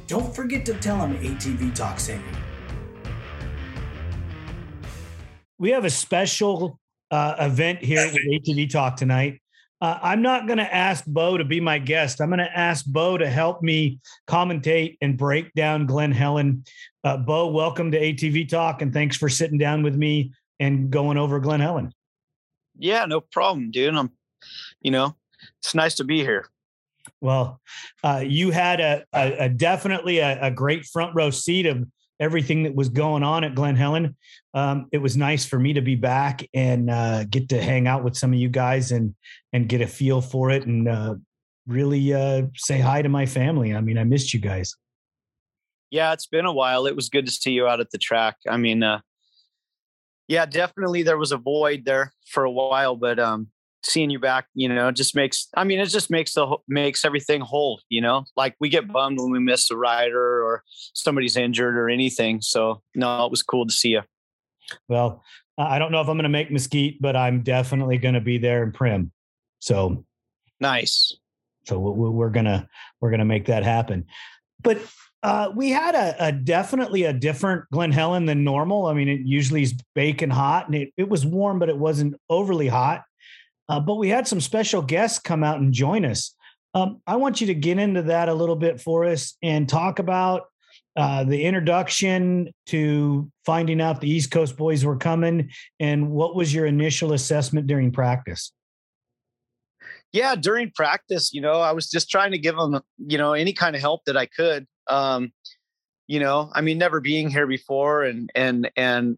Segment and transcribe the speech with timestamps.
[0.08, 2.32] Don't forget to tell them ATV Talk sent you.
[5.58, 6.78] We have a special
[7.12, 9.40] uh, event here with ATV Talk tonight.
[9.86, 12.20] Uh, I'm not going to ask Bo to be my guest.
[12.20, 16.64] I'm going to ask Bo to help me commentate and break down Glen Helen.
[17.04, 21.20] Uh, Bo, welcome to ATV Talk, and thanks for sitting down with me and going
[21.20, 21.94] over Glen Helen.
[22.76, 23.94] Yeah, no problem, dude.
[23.94, 24.10] I'm,
[24.82, 25.16] you know,
[25.62, 26.50] it's nice to be here.
[27.22, 27.62] Well,
[28.04, 31.86] uh, you had a, a, a definitely a, a, great front row seat of
[32.20, 34.16] everything that was going on at Glen Helen.
[34.54, 38.04] Um, it was nice for me to be back and uh, get to hang out
[38.04, 39.16] with some of you guys and
[39.54, 41.16] and get a feel for it and uh,
[41.68, 43.74] really uh, say hi to my family.
[43.74, 44.76] I mean, I missed you guys.
[45.90, 46.88] Yeah, it's been a while.
[46.88, 48.38] It was good to see you out at the track.
[48.50, 49.02] I mean, uh,
[50.28, 53.50] yeah, definitely there was a void there for a while, but um,
[53.86, 55.48] seeing you back, you know, just makes.
[55.56, 57.82] I mean, it just makes the makes everything whole.
[57.90, 60.64] You know, like we get bummed when we miss a rider or
[60.94, 62.42] somebody's injured or anything.
[62.42, 64.02] So no, it was cool to see you.
[64.88, 65.24] Well,
[65.58, 68.38] I don't know if I'm going to make Mesquite, but I'm definitely going to be
[68.38, 69.12] there in Primm.
[69.60, 70.06] So
[70.60, 71.16] nice.
[71.66, 72.68] So we're gonna
[73.02, 74.06] we're gonna make that happen.
[74.62, 74.80] But
[75.24, 78.86] uh, we had a, a, definitely a different Glen Helen than normal.
[78.86, 82.14] I mean, it usually is baking hot, and it, it was warm, but it wasn't
[82.30, 83.04] overly hot.
[83.68, 86.36] Uh, but we had some special guests come out and join us.
[86.74, 90.00] Um, I want you to get into that a little bit for us and talk
[90.00, 90.44] about
[90.98, 95.50] uh, the introduction to finding out the East Coast boys were coming,
[95.80, 98.54] and what was your initial assessment during practice?
[100.14, 103.52] Yeah, during practice, you know, I was just trying to give them, you know, any
[103.52, 104.66] kind of help that I could.
[104.88, 105.34] Um,
[106.08, 109.18] you know, I mean, never being here before, and and and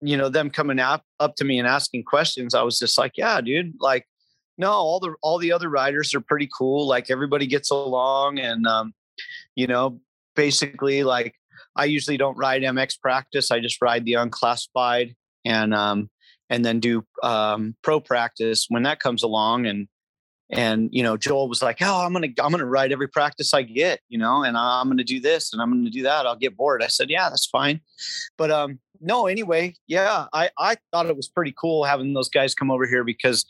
[0.00, 3.12] you know, them coming up up to me and asking questions, I was just like,
[3.16, 4.06] yeah, dude, like,
[4.58, 6.86] no, all the all the other riders are pretty cool.
[6.86, 8.92] Like everybody gets along, and um,
[9.54, 10.00] you know,
[10.36, 11.34] basically like
[11.76, 13.50] I usually don't ride MX practice.
[13.50, 16.10] I just ride the unclassified and um
[16.50, 19.88] and then do um pro practice when that comes along and
[20.50, 23.62] and you know Joel was like, "Oh, I'm gonna I'm gonna ride every practice I
[23.62, 26.26] get, you know, and I'm gonna do this and I'm gonna do that.
[26.26, 27.80] I'll get bored." I said, "Yeah, that's fine,"
[28.36, 29.26] but um, no.
[29.26, 33.04] Anyway, yeah, I I thought it was pretty cool having those guys come over here
[33.04, 33.46] because,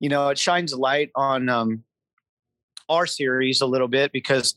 [0.00, 1.84] you know, it shines a light on um
[2.88, 4.54] our series a little bit because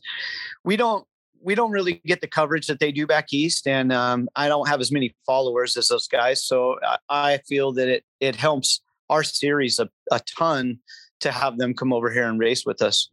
[0.64, 1.06] we don't
[1.42, 4.68] we don't really get the coverage that they do back east, and um, I don't
[4.68, 6.44] have as many followers as those guys.
[6.44, 8.80] So I, I feel that it it helps
[9.10, 10.78] our series a, a ton
[11.20, 13.10] to have them come over here and race with us.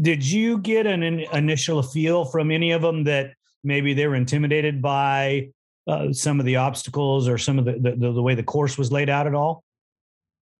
[0.00, 3.32] Did you get an initial feel from any of them that
[3.64, 5.48] maybe they were intimidated by
[5.86, 8.90] uh, some of the obstacles or some of the, the the way the course was
[8.90, 9.62] laid out at all?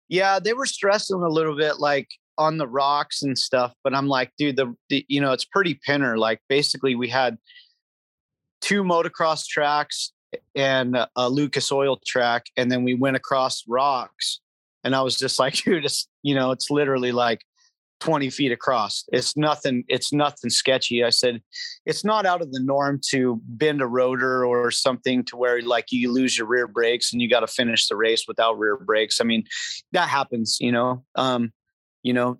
[0.08, 2.08] Yeah, they were stressing a little bit, like
[2.38, 3.73] on the rocks and stuff.
[3.82, 6.17] But I'm like, dude, the, the you know, it's pretty pinner.
[6.17, 7.38] Like basically, we had
[8.61, 10.12] two motocross tracks
[10.55, 14.40] and a Lucas Oil track, and then we went across rocks.
[14.84, 17.40] And I was just like, dude, it's you know, it's literally like
[18.00, 19.04] 20 feet across.
[19.12, 21.02] It's nothing, it's nothing sketchy.
[21.02, 21.40] I said,
[21.87, 25.87] it's not out of the norm to bend a rotor or something to where like
[25.90, 29.20] you lose your rear brakes and you got to finish the race without rear brakes.
[29.20, 29.44] I mean,
[29.93, 31.52] that happens, you know, um,
[32.02, 32.38] you know,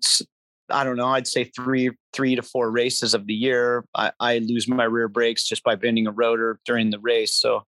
[0.69, 3.85] I don't know, I'd say three, three to four races of the year.
[3.95, 7.33] I, I lose my rear brakes just by bending a rotor during the race.
[7.33, 7.63] So,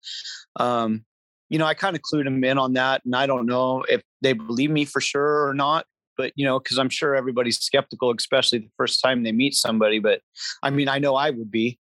[0.57, 1.05] um,
[1.49, 3.01] you know, I kind of clued them in on that.
[3.05, 5.85] And I don't know if they believe me for sure or not
[6.19, 9.99] but you know, because I'm sure everybody's skeptical, especially the first time they meet somebody.
[9.99, 10.19] But
[10.61, 11.79] I mean, I know I would be.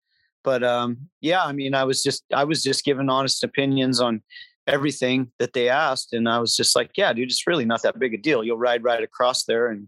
[0.43, 4.23] But um, yeah, I mean, I was just I was just giving honest opinions on
[4.65, 7.99] everything that they asked, and I was just like, yeah, dude, it's really not that
[7.99, 8.43] big a deal.
[8.43, 9.87] You'll ride right across there, and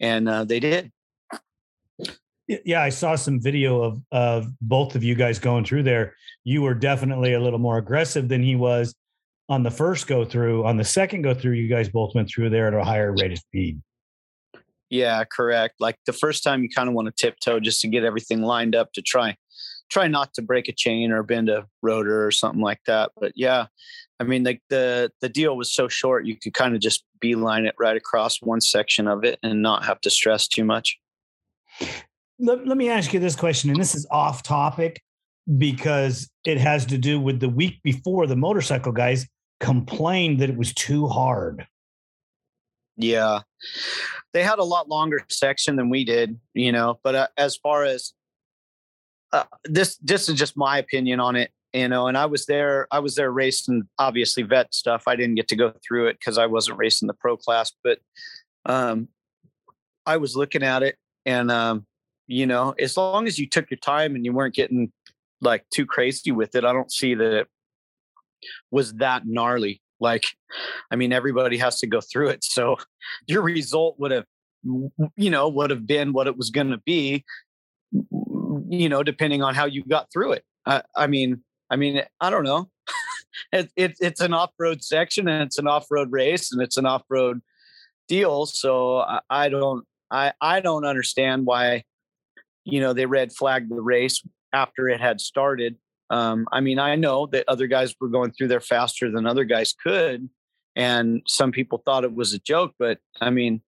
[0.00, 0.90] and uh, they did.
[2.48, 6.14] Yeah, I saw some video of of both of you guys going through there.
[6.44, 8.94] You were definitely a little more aggressive than he was,
[9.52, 10.64] on the first go through.
[10.64, 13.32] On the second go through, you guys both went through there at a higher rate
[13.32, 13.82] of speed.
[14.88, 15.74] Yeah, correct.
[15.78, 18.74] Like the first time, you kind of want to tiptoe just to get everything lined
[18.74, 19.36] up to try
[19.90, 23.10] try not to break a chain or bend a rotor or something like that.
[23.20, 23.66] But yeah,
[24.18, 27.66] I mean, like the the deal was so short, you could kind of just beeline
[27.66, 30.98] it right across one section of it and not have to stress too much.
[32.38, 35.02] Let, let me ask you this question, and this is off topic
[35.58, 39.26] because it has to do with the week before the motorcycle guys
[39.62, 41.66] complained that it was too hard.
[42.96, 43.40] Yeah.
[44.34, 47.84] They had a lot longer section than we did, you know, but uh, as far
[47.84, 48.12] as
[49.32, 52.86] uh, this this is just my opinion on it, you know, and I was there
[52.90, 55.04] I was there racing obviously vet stuff.
[55.06, 57.98] I didn't get to go through it cuz I wasn't racing the pro class, but
[58.66, 59.08] um
[60.04, 61.86] I was looking at it and um
[62.26, 64.92] you know, as long as you took your time and you weren't getting
[65.40, 67.48] like too crazy with it, I don't see that it
[68.70, 69.80] was that gnarly.
[70.00, 70.26] Like,
[70.90, 72.42] I mean, everybody has to go through it.
[72.44, 72.76] So
[73.26, 74.24] your result would have,
[74.64, 77.24] you know, would have been what it was going to be,
[78.68, 80.44] you know, depending on how you got through it.
[80.66, 82.68] I, I mean, I mean, I don't know.
[83.52, 87.40] it, it, it's an off-road section and it's an off-road race and it's an off-road
[88.08, 88.46] deal.
[88.46, 91.84] So I, I don't, I, I don't understand why,
[92.64, 94.22] you know, they red flagged the race
[94.52, 95.76] after it had started
[96.12, 99.44] um, I mean, I know that other guys were going through there faster than other
[99.44, 100.28] guys could,
[100.76, 102.74] and some people thought it was a joke.
[102.78, 103.62] But I mean,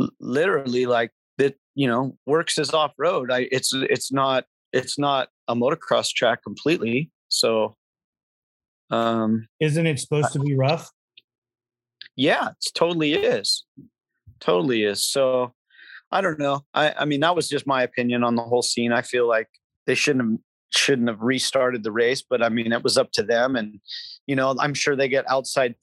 [0.00, 3.30] l- literally, like that, you know, works as off road.
[3.30, 7.10] I it's it's not it's not a motocross track completely.
[7.28, 7.76] So,
[8.90, 10.90] um, isn't it supposed to be rough?
[12.16, 13.66] Yeah, it totally is.
[14.40, 15.04] Totally is.
[15.04, 15.52] So,
[16.10, 16.64] I don't know.
[16.72, 18.92] I I mean, that was just my opinion on the whole scene.
[18.92, 19.48] I feel like
[19.86, 20.38] they shouldn't have
[20.76, 23.56] shouldn't have restarted the race, but I mean, it was up to them.
[23.56, 23.80] And,
[24.26, 25.74] you know, I'm sure they get outside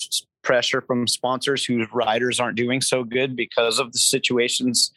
[0.43, 4.91] pressure from sponsors whose riders aren't doing so good because of the situations,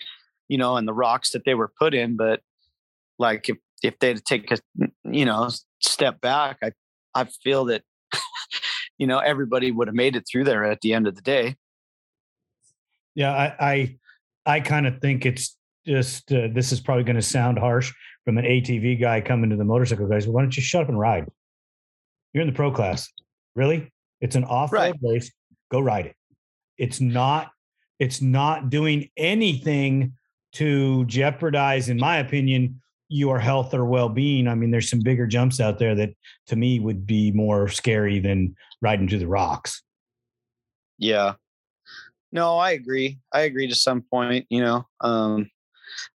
[0.49, 2.17] you know, and the rocks that they were put in.
[2.17, 2.41] But
[3.19, 4.59] like if, if they'd take a,
[5.05, 5.51] you know,
[5.81, 6.73] step back, I,
[7.15, 7.83] I feel that,
[8.99, 11.57] you know, everybody would have made it through there at the end of the day.
[13.15, 13.33] Yeah.
[13.33, 13.97] I, I,
[14.47, 15.57] I kind of think it's
[15.87, 17.93] just, uh, this is probably going to sound harsh,
[18.25, 20.27] from an ATV guy coming to the motorcycle guys.
[20.27, 21.27] Why don't you shut up and ride?
[22.33, 23.13] You're in the pro class.
[23.55, 23.93] Really?
[24.21, 24.95] It's an off-road right.
[25.03, 25.31] race.
[25.71, 26.17] Go ride it.
[26.79, 27.51] It's not.
[27.99, 30.15] It's not doing anything
[30.55, 34.49] to jeopardize, in my opinion, your health or well-being.
[34.49, 36.11] I mean, there's some bigger jumps out there that,
[36.49, 39.83] to me, would be more scary than riding to the rocks.
[40.99, 41.35] Yeah.
[42.33, 43.19] No, I agree.
[43.33, 44.47] I agree to some point.
[44.49, 45.51] You know, um,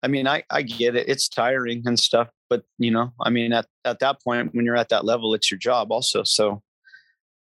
[0.02, 1.08] I mean, I, I get it.
[1.08, 4.76] It's tiring and stuff, but you know, I mean, at, at that point, when you're
[4.76, 6.22] at that level, it's your job also.
[6.24, 6.62] So,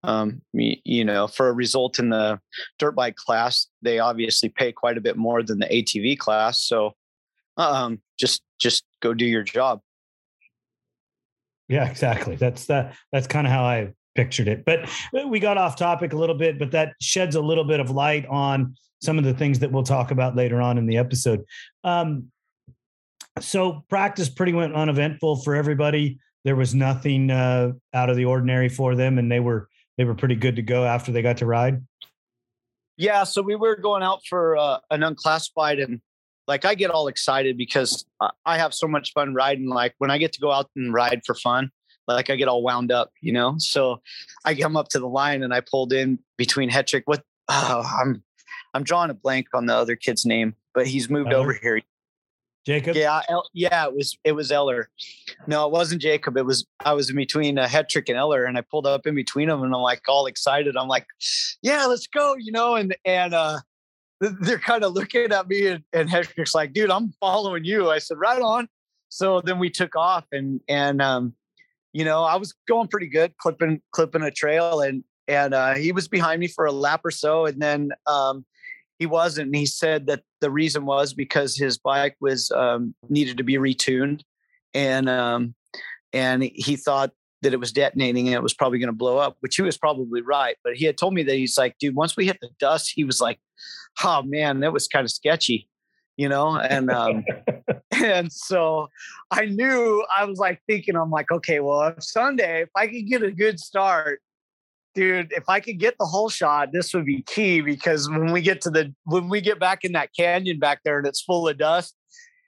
[0.04, 2.40] um, you know, for a result in the
[2.78, 6.62] dirt bike class, they obviously pay quite a bit more than the ATV class.
[6.62, 6.92] So,
[7.56, 9.80] um, just, just go do your job.
[11.68, 12.36] Yeah, exactly.
[12.36, 12.94] That's that.
[13.12, 14.64] That's kind of how I pictured it.
[14.64, 14.88] But
[15.26, 18.26] we got off topic a little bit, but that sheds a little bit of light
[18.26, 21.44] on some of the things that we'll talk about later on in the episode.
[21.84, 22.30] Um,
[23.40, 26.18] so practice pretty went uneventful for everybody.
[26.44, 30.14] There was nothing uh, out of the ordinary for them, and they were they were
[30.14, 31.82] pretty good to go after they got to ride.
[32.96, 36.00] Yeah, so we were going out for uh, an unclassified, and
[36.46, 38.04] like I get all excited because
[38.44, 39.68] I have so much fun riding.
[39.68, 41.70] Like when I get to go out and ride for fun,
[42.12, 43.54] like I get all wound up, you know.
[43.58, 44.00] So
[44.44, 47.02] I come up to the line and I pulled in between Hetrick.
[47.06, 48.22] What oh, I'm
[48.74, 51.80] I'm drawing a blank on the other kid's name, but he's moved over here.
[52.64, 52.94] Jacob.
[52.94, 54.88] Yeah, El, yeah, it was it was Eller.
[55.48, 56.36] No, it wasn't Jacob.
[56.36, 59.16] It was I was in between uh, Hetrick and Eller, and I pulled up in
[59.16, 60.76] between them, and I'm like all excited.
[60.76, 61.06] I'm like,
[61.60, 62.76] yeah, let's go, you know.
[62.76, 63.58] And and uh,
[64.40, 67.90] they're kind of looking at me and, and Hetrick's like, dude, I'm following you.
[67.90, 68.68] I said, right on.
[69.08, 71.34] So then we took off and, and, um,
[71.92, 75.92] you know, I was going pretty good clipping, clipping a trail and, and, uh, he
[75.92, 77.46] was behind me for a lap or so.
[77.46, 78.44] And then, um,
[78.98, 79.46] he wasn't.
[79.46, 83.54] And he said that the reason was because his bike was, um, needed to be
[83.54, 84.22] retuned
[84.74, 85.54] and, um,
[86.12, 89.36] and he thought that it was detonating and it was probably going to blow up,
[89.40, 90.56] which he was probably right.
[90.62, 93.04] But he had told me that he's like, dude, once we hit the dust, he
[93.04, 93.40] was like,
[94.04, 95.68] oh man, that was kind of sketchy,
[96.16, 96.56] you know?
[96.56, 97.24] And, um,
[97.92, 98.88] and so
[99.30, 103.06] I knew I was like thinking, I'm like, okay, well, if Sunday, if I could
[103.06, 104.20] get a good start,
[104.94, 108.40] dude, if I could get the whole shot, this would be key because when we
[108.40, 111.48] get to the, when we get back in that canyon back there and it's full
[111.48, 111.94] of dust,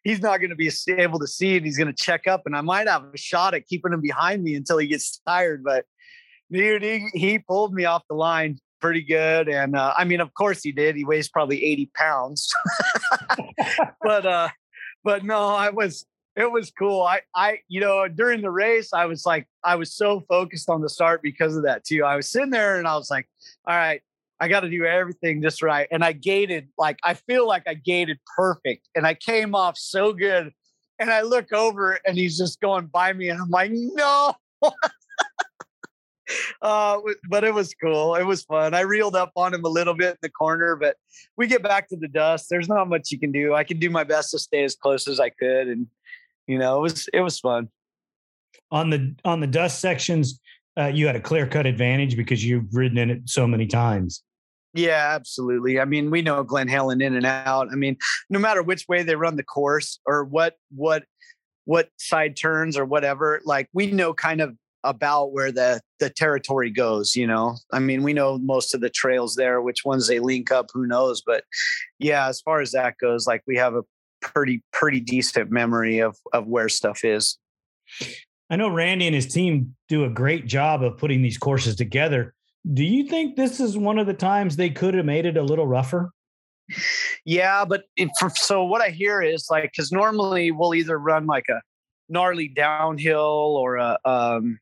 [0.02, 2.56] he's not going to be able to see and he's going to check up and
[2.56, 5.62] I might have a shot at keeping him behind me until he gets tired.
[5.64, 5.84] But
[6.50, 9.48] dude, he, he pulled me off the line pretty good.
[9.48, 10.94] And uh, I mean, of course he did.
[10.94, 12.52] He weighs probably 80 pounds.
[14.02, 14.48] but uh,
[15.04, 16.06] but no, I was
[16.36, 17.02] it was cool.
[17.02, 20.80] I I you know during the race I was like I was so focused on
[20.80, 22.04] the start because of that too.
[22.04, 23.28] I was sitting there and I was like,
[23.66, 24.00] all right,
[24.40, 25.86] I got to do everything just right.
[25.90, 30.12] And I gated like I feel like I gated perfect, and I came off so
[30.12, 30.52] good.
[31.00, 34.34] And I look over and he's just going by me, and I'm like, no.
[36.62, 38.14] uh, but it was cool.
[38.14, 38.74] It was fun.
[38.74, 40.96] I reeled up on him a little bit in the corner, but
[41.36, 42.46] we get back to the dust.
[42.50, 43.54] There's not much you can do.
[43.54, 45.86] I can do my best to stay as close as I could, and
[46.46, 47.68] you know, it was it was fun.
[48.70, 50.40] On the on the dust sections,
[50.78, 54.22] uh, you had a clear cut advantage because you've ridden in it so many times.
[54.74, 55.78] Yeah, absolutely.
[55.78, 57.68] I mean, we know Glen Helen in and out.
[57.70, 57.96] I mean,
[58.28, 61.04] no matter which way they run the course or what what
[61.64, 66.70] what side turns or whatever, like we know kind of about where the the territory
[66.70, 67.56] goes, you know.
[67.72, 70.86] I mean, we know most of the trails there, which ones they link up, who
[70.86, 71.44] knows, but
[71.98, 73.82] yeah, as far as that goes, like we have a
[74.20, 77.38] pretty pretty decent memory of of where stuff is.
[78.50, 82.34] I know Randy and his team do a great job of putting these courses together.
[82.72, 85.42] Do you think this is one of the times they could have made it a
[85.42, 86.10] little rougher?
[87.24, 91.26] Yeah, but it, for, so what I hear is like because normally we'll either run
[91.26, 91.60] like a
[92.08, 94.58] gnarly downhill or a um,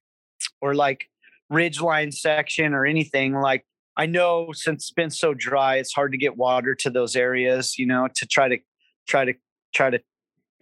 [0.60, 1.06] or like
[1.50, 3.64] ridge line section or anything like
[3.96, 7.78] I know since it's been so dry, it's hard to get water to those areas,
[7.78, 8.58] you know, to try to
[9.06, 9.34] try to
[9.74, 10.00] try to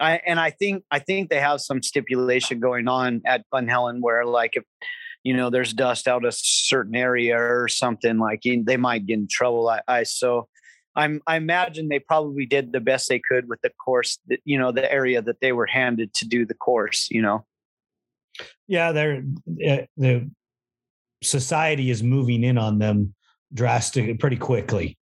[0.01, 4.01] I, and I think I think they have some stipulation going on at Glen Helen
[4.01, 4.65] where like if
[5.23, 9.29] you know there's dust out a certain area or something like they might get in
[9.31, 9.69] trouble.
[9.69, 10.49] I, I so
[10.97, 14.59] I'm I imagine they probably did the best they could with the course that you
[14.59, 17.09] know the area that they were handed to do the course.
[17.11, 17.45] You know.
[18.67, 19.23] Yeah, they're
[19.67, 20.31] uh, the
[21.23, 23.15] society is moving in on them
[23.53, 24.97] drastically pretty quickly.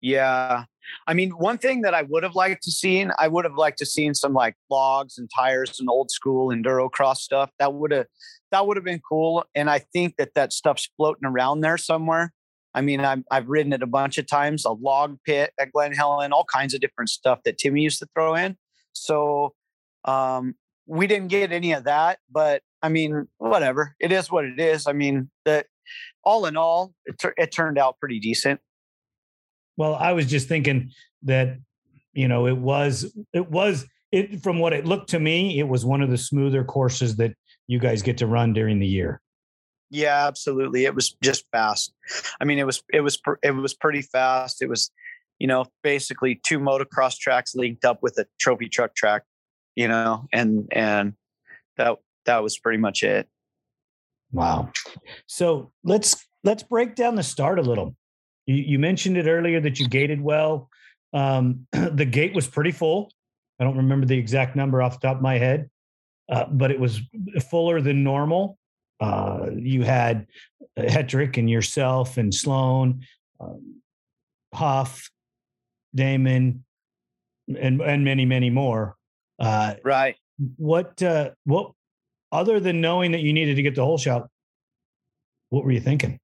[0.00, 0.64] Yeah,
[1.06, 3.78] I mean, one thing that I would have liked to seen, I would have liked
[3.78, 7.50] to seen some like logs and tires and old school enduro cross stuff.
[7.58, 8.06] That would have
[8.50, 9.44] that would have been cool.
[9.54, 12.32] And I think that that stuff's floating around there somewhere.
[12.74, 14.64] I mean, I've I've ridden it a bunch of times.
[14.64, 18.08] A log pit at Glen Helen, all kinds of different stuff that Timmy used to
[18.14, 18.56] throw in.
[18.92, 19.54] So
[20.04, 20.54] um,
[20.88, 23.94] we didn't get any of that, but I mean, whatever.
[24.00, 24.86] It is what it is.
[24.86, 25.66] I mean, that
[26.24, 28.60] all in all, it, it turned out pretty decent.
[29.76, 30.90] Well, I was just thinking
[31.22, 31.58] that
[32.12, 35.84] you know it was it was it from what it looked to me, it was
[35.84, 37.34] one of the smoother courses that
[37.66, 39.20] you guys get to run during the year.
[39.90, 40.84] Yeah, absolutely.
[40.84, 41.92] It was just fast.
[42.40, 44.62] I mean, it was it was it was pretty fast.
[44.62, 44.90] It was,
[45.38, 49.22] you know, basically two motocross tracks linked up with a trophy truck track,
[49.74, 51.14] you know, and and
[51.76, 53.28] that that was pretty much it.
[54.32, 54.70] Wow.
[55.26, 57.96] So let's let's break down the start a little.
[58.46, 60.68] You, you mentioned it earlier that you gated well.
[61.12, 63.10] Um, the gate was pretty full.
[63.60, 65.68] I don't remember the exact number off the top of my head,
[66.30, 67.00] uh, but it was
[67.50, 68.58] fuller than normal.
[69.00, 70.26] Uh, you had
[70.78, 73.02] Hetrick and yourself and Sloan,
[73.40, 73.80] um,
[74.54, 75.10] Huff,
[75.94, 76.64] Damon,
[77.48, 78.97] and and many many more.
[79.38, 80.16] Uh, right.
[80.56, 81.72] What uh, what
[82.32, 84.28] other than knowing that you needed to get the whole shot,
[85.50, 86.18] what were you thinking?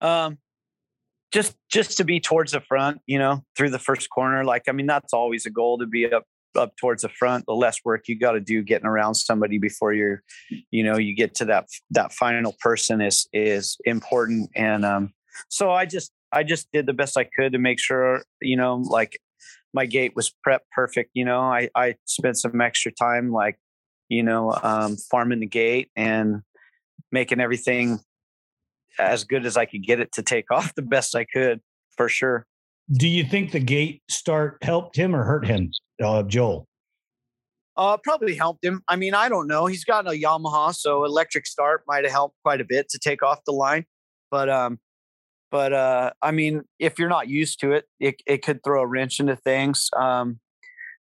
[0.00, 0.38] Um,
[1.32, 4.44] just just to be towards the front, you know, through the first corner.
[4.44, 6.24] Like, I mean, that's always a goal to be up
[6.56, 7.46] up towards the front.
[7.46, 10.22] The less work you got to do getting around somebody before you're,
[10.70, 14.50] you know, you get to that that final person is is important.
[14.54, 15.12] And um,
[15.48, 18.76] so I just I just did the best I could to make sure, you know,
[18.76, 19.18] like
[19.72, 21.10] my gate was prep perfect.
[21.14, 23.58] You know, I I spent some extra time like,
[24.08, 26.42] you know, um, farming the gate and
[27.10, 28.00] making everything
[28.98, 31.60] as good as I could get it to take off the best I could
[31.96, 32.46] for sure.
[32.90, 35.70] Do you think the gate start helped him or hurt him,
[36.02, 36.66] uh, Joel?
[37.74, 38.82] Uh, probably helped him.
[38.88, 39.64] I mean, I don't know.
[39.64, 43.22] He's got a Yamaha, so electric start might have helped quite a bit to take
[43.22, 43.86] off the line.
[44.30, 44.78] But um,
[45.52, 48.86] but uh, I mean, if you're not used to it, it it could throw a
[48.86, 49.90] wrench into things.
[49.94, 50.40] Um,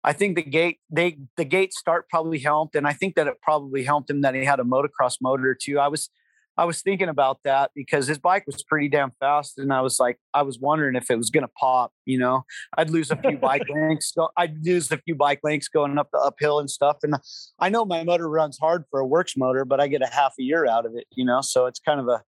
[0.05, 3.43] I think the gate they the gate start probably helped, and I think that it
[3.43, 5.81] probably helped him that he had a motocross motor too.
[5.81, 6.11] I was
[6.57, 9.99] I was thinking about that because his bike was pretty damn fast, and I was
[9.99, 11.93] like, I was wondering if it was gonna pop.
[12.05, 12.45] You know,
[12.79, 14.13] I'd lose a few bike links.
[14.13, 16.99] Go, I'd lose a few bike links going up the uphill and stuff.
[17.03, 17.17] And
[17.59, 20.35] I know my motor runs hard for a works motor, but I get a half
[20.39, 21.09] a year out of it.
[21.11, 22.23] You know, so it's kind of a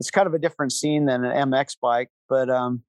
[0.00, 2.08] it's kind of a different scene than an MX bike.
[2.28, 2.82] But um,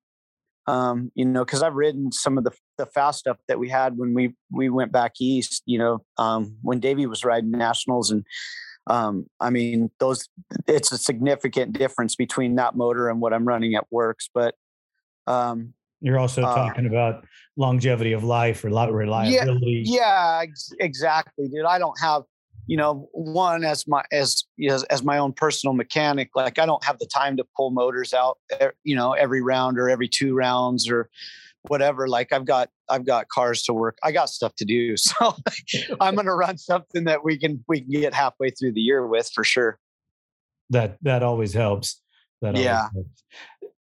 [0.68, 3.98] um, you know, because I've ridden some of the the fast stuff that we had
[3.98, 5.64] when we we went back east.
[5.66, 8.26] You know, um, when Davey was riding nationals and
[8.88, 10.28] um, I mean, those
[10.68, 14.30] it's a significant difference between that motor and what I'm running at WORCS.
[14.34, 14.56] But
[15.28, 17.26] um, you're also uh, talking about
[17.58, 19.84] longevity of life or reliability.
[19.86, 21.66] Yeah, yeah, ex- exactly, dude.
[21.66, 22.24] I don't have,
[22.68, 26.30] you know, one as my as as, as my own personal mechanic.
[26.36, 28.38] Like I don't have the time to pull motors out,
[28.84, 31.10] you know, every round or every two rounds or
[31.68, 35.36] whatever like i've got i've got cars to work i got stuff to do so
[36.00, 39.08] i'm going to run something that we can we can get halfway through the year
[39.08, 39.80] with for sure
[40.70, 42.02] that that always helps
[42.42, 43.24] that yeah helps.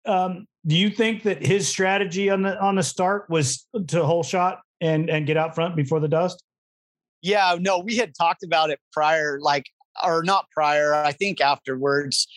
[0.08, 4.22] Um, do you think that his strategy on the on the start was to whole
[4.24, 6.44] shot and and get out front before the dust
[7.22, 9.66] yeah no we had talked about it prior like
[10.04, 12.28] or not prior i think afterwards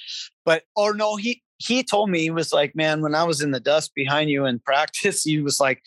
[0.45, 3.51] but or no he he told me he was like, man, when I was in
[3.51, 5.83] the dust behind you in practice, he was like,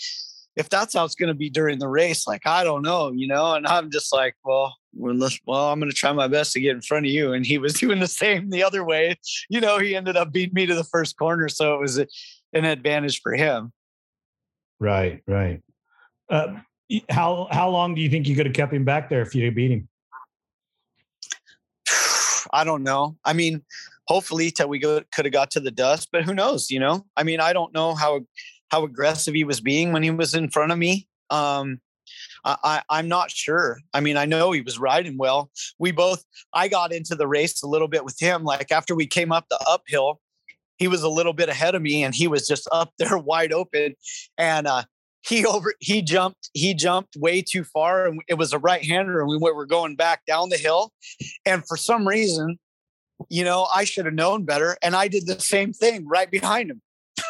[0.57, 3.25] if that's how it's going to be during the race, like I don't know, you
[3.25, 3.55] know.
[3.55, 6.75] And I'm just like, well, unless, well, I'm going to try my best to get
[6.75, 7.31] in front of you.
[7.31, 9.17] And he was doing the same the other way.
[9.49, 12.07] You know, he ended up beating me to the first corner, so it was a,
[12.53, 13.71] an advantage for him.
[14.79, 15.61] Right, right.
[16.29, 16.55] Uh,
[17.09, 19.49] how how long do you think you could have kept him back there if you
[19.51, 19.87] beat him?
[22.51, 23.17] I don't know.
[23.23, 23.63] I mean,
[24.07, 27.05] hopefully till we go, could have got to the dust, but who knows, you know?
[27.15, 28.21] I mean, I don't know how
[28.69, 31.07] how aggressive he was being when he was in front of me.
[31.29, 31.81] Um,
[32.43, 33.79] I, I'm not sure.
[33.93, 35.51] I mean, I know he was riding well.
[35.77, 36.23] We both,
[36.53, 38.43] I got into the race a little bit with him.
[38.43, 40.19] Like after we came up the uphill,
[40.77, 43.53] he was a little bit ahead of me and he was just up there wide
[43.53, 43.95] open.
[44.37, 44.83] And uh,
[45.23, 49.21] he over, he jumped, he jumped way too far and it was a right hander
[49.21, 50.91] and we were going back down the hill.
[51.45, 52.57] And for some reason,
[53.29, 54.77] you know, I should have known better.
[54.81, 56.81] And I did the same thing right behind him.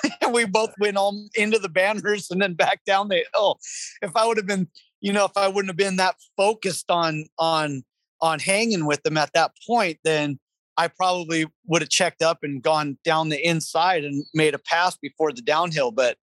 [0.22, 3.60] and we both went on into the banners and then back down the hill.
[4.02, 4.68] If I would have been,
[5.02, 7.84] you know, if I wouldn't have been that focused on on
[8.22, 10.40] on hanging with them at that point, then
[10.78, 14.96] I probably would have checked up and gone down the inside and made a pass
[14.98, 15.92] before the downhill.
[15.92, 16.18] But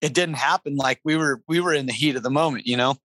[0.00, 0.76] it didn't happen.
[0.76, 2.96] Like we were we were in the heat of the moment, you know.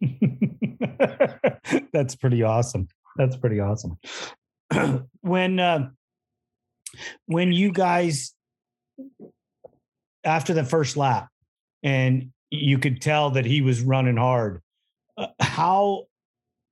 [1.92, 2.88] That's pretty awesome.
[3.16, 3.98] That's pretty awesome.
[5.20, 5.90] when uh,
[7.26, 8.34] when you guys
[10.24, 11.28] after the first lap
[11.82, 14.60] and you could tell that he was running hard
[15.16, 16.04] uh, how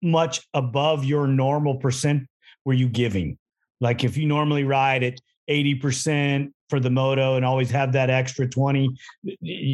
[0.03, 2.27] much above your normal percent
[2.65, 3.39] were you giving
[3.81, 8.49] like if you normally ride at 80% for the moto and always have that extra
[8.49, 8.89] 20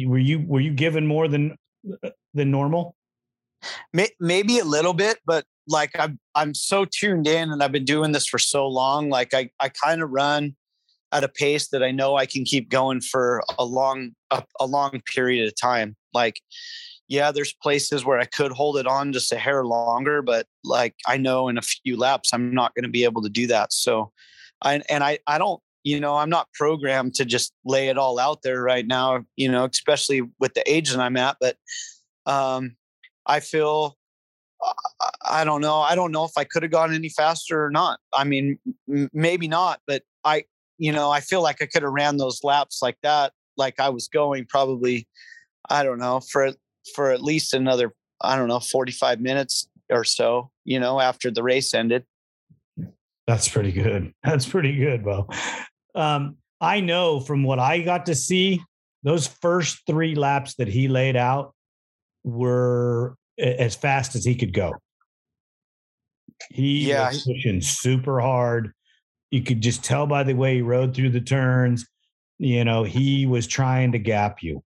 [0.07, 1.55] were you were you given more than
[2.33, 2.95] than normal
[4.19, 8.11] maybe a little bit but like I'm I'm so tuned in and I've been doing
[8.11, 9.09] this for so long.
[9.09, 10.55] Like I I kind of run
[11.11, 14.65] at a pace that I know I can keep going for a long a, a
[14.65, 15.95] long period of time.
[16.13, 16.41] Like
[17.07, 20.95] yeah, there's places where I could hold it on just a hair longer, but like
[21.07, 23.73] I know in a few laps I'm not going to be able to do that.
[23.73, 24.11] So
[24.61, 28.19] I and I I don't you know I'm not programmed to just lay it all
[28.19, 29.23] out there right now.
[29.35, 31.57] You know, especially with the age that I'm at, but
[32.25, 32.75] um
[33.25, 33.97] I feel
[35.25, 35.77] I don't know.
[35.77, 37.99] I don't know if I could have gone any faster or not.
[38.13, 38.59] I mean,
[38.91, 40.43] m- maybe not, but I,
[40.77, 43.89] you know, I feel like I could have ran those laps like that, like I
[43.89, 45.07] was going probably,
[45.69, 46.51] I don't know, for
[46.95, 50.51] for at least another, I don't know, forty five minutes or so.
[50.63, 52.05] You know, after the race ended.
[53.27, 54.13] That's pretty good.
[54.23, 55.27] That's pretty good, Bo.
[55.95, 58.61] Um, I know from what I got to see,
[59.03, 61.53] those first three laps that he laid out
[62.23, 64.73] were as fast as he could go.
[66.49, 68.73] He yeah, was pushing super hard.
[69.31, 71.87] You could just tell by the way he rode through the turns.
[72.37, 74.63] You know, he was trying to gap you.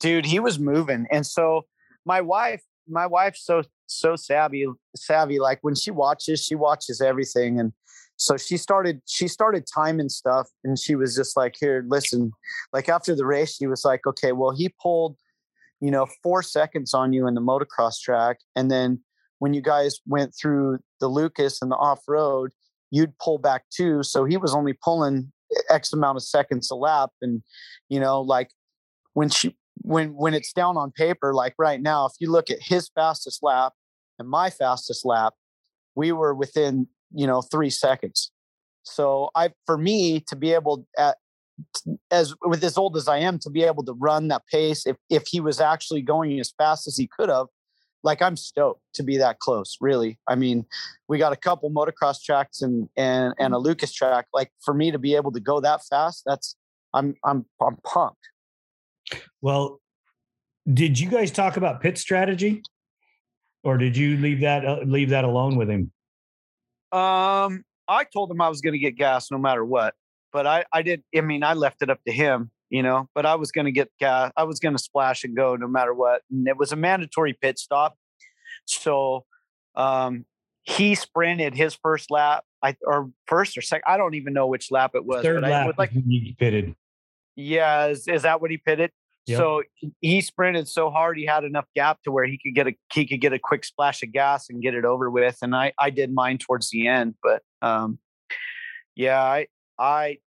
[0.00, 1.06] Dude, he was moving.
[1.10, 1.66] And so
[2.04, 5.38] my wife, my wife's so so savvy, savvy.
[5.38, 7.60] Like when she watches, she watches everything.
[7.60, 7.72] And
[8.18, 12.30] so she started she started timing stuff and she was just like here listen
[12.72, 15.16] like after the race she was like okay well he pulled
[15.80, 19.00] you know four seconds on you in the motocross track and then
[19.38, 22.50] when you guys went through the lucas and the off-road
[22.90, 24.02] you'd pull back too.
[24.02, 25.32] So he was only pulling
[25.70, 27.42] x amount of seconds a lap and
[27.88, 28.50] you know like
[29.14, 32.58] when she when when it's down on paper like right now if you look at
[32.60, 33.72] his fastest lap
[34.18, 35.32] and my fastest lap
[35.94, 38.30] we were within you know three seconds.
[38.82, 41.16] So i for me to be able at
[42.10, 44.96] as with as old as i am to be able to run that pace if
[45.10, 47.46] if he was actually going as fast as he could have
[48.04, 50.18] like i'm stoked to be that close really.
[50.28, 50.64] I mean
[51.08, 54.90] we got a couple motocross tracks and and and a lucas track like for me
[54.90, 56.56] to be able to go that fast that's
[56.94, 58.28] i'm i'm i'm pumped.
[59.40, 59.80] Well
[60.72, 62.62] did you guys talk about pit strategy?
[63.64, 65.90] Or did you leave that uh, leave that alone with him
[66.92, 69.94] um, I told him I was going to get gas no matter what,
[70.32, 71.02] but I, I did.
[71.16, 73.08] I mean, I left it up to him, you know.
[73.14, 74.32] But I was going to get gas.
[74.36, 76.22] I was going to splash and go no matter what.
[76.30, 77.96] And it was a mandatory pit stop,
[78.64, 79.24] so
[79.74, 80.24] um,
[80.62, 83.84] he sprinted his first lap, I or first or second.
[83.86, 85.22] I don't even know which lap it was.
[85.22, 86.74] Third but lap, I, was like he pitted.
[87.36, 88.90] Yeah, is, is that what he pitted?
[89.28, 89.38] Yep.
[89.38, 89.62] So
[90.00, 93.06] he sprinted so hard he had enough gap to where he could get a he
[93.06, 95.36] could get a quick splash of gas and get it over with.
[95.42, 97.98] And I I did mine towards the end, but um,
[98.96, 100.18] yeah, I I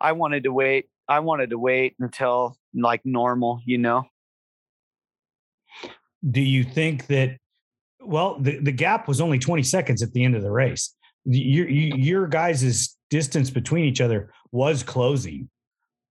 [0.00, 0.86] I wanted to wait.
[1.08, 4.04] I wanted to wait until like normal, you know.
[6.28, 7.38] Do you think that?
[8.00, 10.94] Well, the, the gap was only 20 seconds at the end of the race.
[11.24, 15.48] Your your guys' distance between each other was closing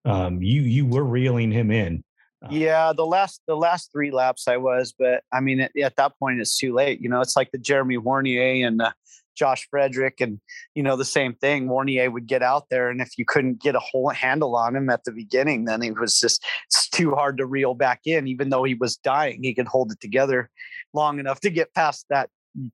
[0.07, 2.03] um, you you were reeling him in.
[2.43, 5.95] Uh, yeah, the last the last three laps I was, but I mean at, at
[5.97, 7.01] that point it's too late.
[7.01, 8.91] You know, it's like the Jeremy Warnier and uh,
[9.35, 10.39] Josh Frederick, and
[10.75, 11.67] you know the same thing.
[11.67, 14.89] Warnier would get out there, and if you couldn't get a whole handle on him
[14.89, 18.27] at the beginning, then it was just it's too hard to reel back in.
[18.27, 20.49] Even though he was dying, he could hold it together
[20.93, 22.29] long enough to get past that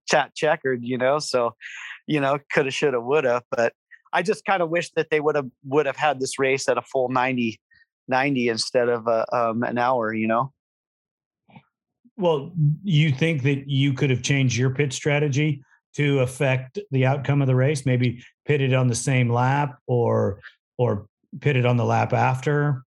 [0.07, 0.83] chat checkered.
[0.83, 1.55] You know, so
[2.05, 3.73] you know coulda, shoulda, woulda, but
[4.13, 6.77] I just kind of wish that they would have would have had this race at
[6.77, 7.59] a full 90,
[8.07, 10.13] 90 instead of a, um, an hour.
[10.13, 10.53] You know.
[12.15, 12.51] Well,
[12.83, 15.63] you think that you could have changed your pit strategy
[15.95, 17.85] to affect the outcome of the race?
[17.85, 20.39] Maybe pitted on the same lap, or
[20.77, 21.07] or
[21.41, 22.83] pitted on the lap after.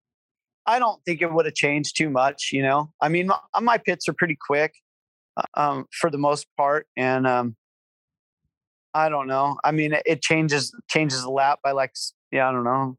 [0.65, 2.49] I don't think it would have changed too much.
[2.51, 4.73] You know, I mean, my, my pits are pretty quick
[5.37, 7.55] uh, um, for the most part, and um,
[8.93, 9.57] I don't know.
[9.63, 11.93] I mean, it changes changes the lap by like
[12.31, 12.97] yeah, I don't know,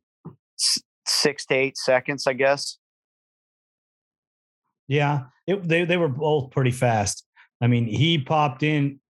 [1.07, 2.79] six to eight seconds, I guess.
[4.89, 7.25] Yeah, it, they they were both pretty fast.
[7.61, 9.01] I mean, he popped in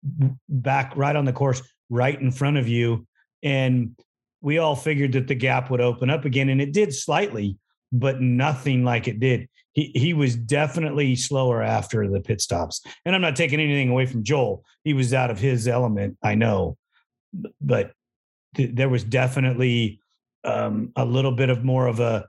[0.49, 3.07] back right on the course, right in front of you,
[3.43, 3.97] and
[4.41, 7.57] we all figured that the gap would open up again, and it did slightly,
[7.93, 9.49] but nothing like it did.
[9.75, 12.81] He he was definitely slower after the pit stops.
[13.05, 14.65] And I'm not taking anything away from Joel.
[14.85, 16.77] He was out of his element, I know.
[17.61, 17.93] But
[18.55, 20.01] th- there was definitely
[20.45, 22.27] um, a little bit of more of a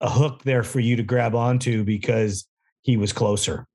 [0.00, 2.46] a hook there for you to grab onto because
[2.82, 3.66] he was closer.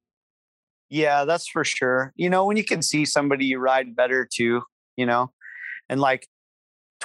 [0.89, 2.13] Yeah, that's for sure.
[2.15, 4.63] You know, when you can see somebody you ride better too,
[4.95, 5.31] you know,
[5.89, 6.27] and like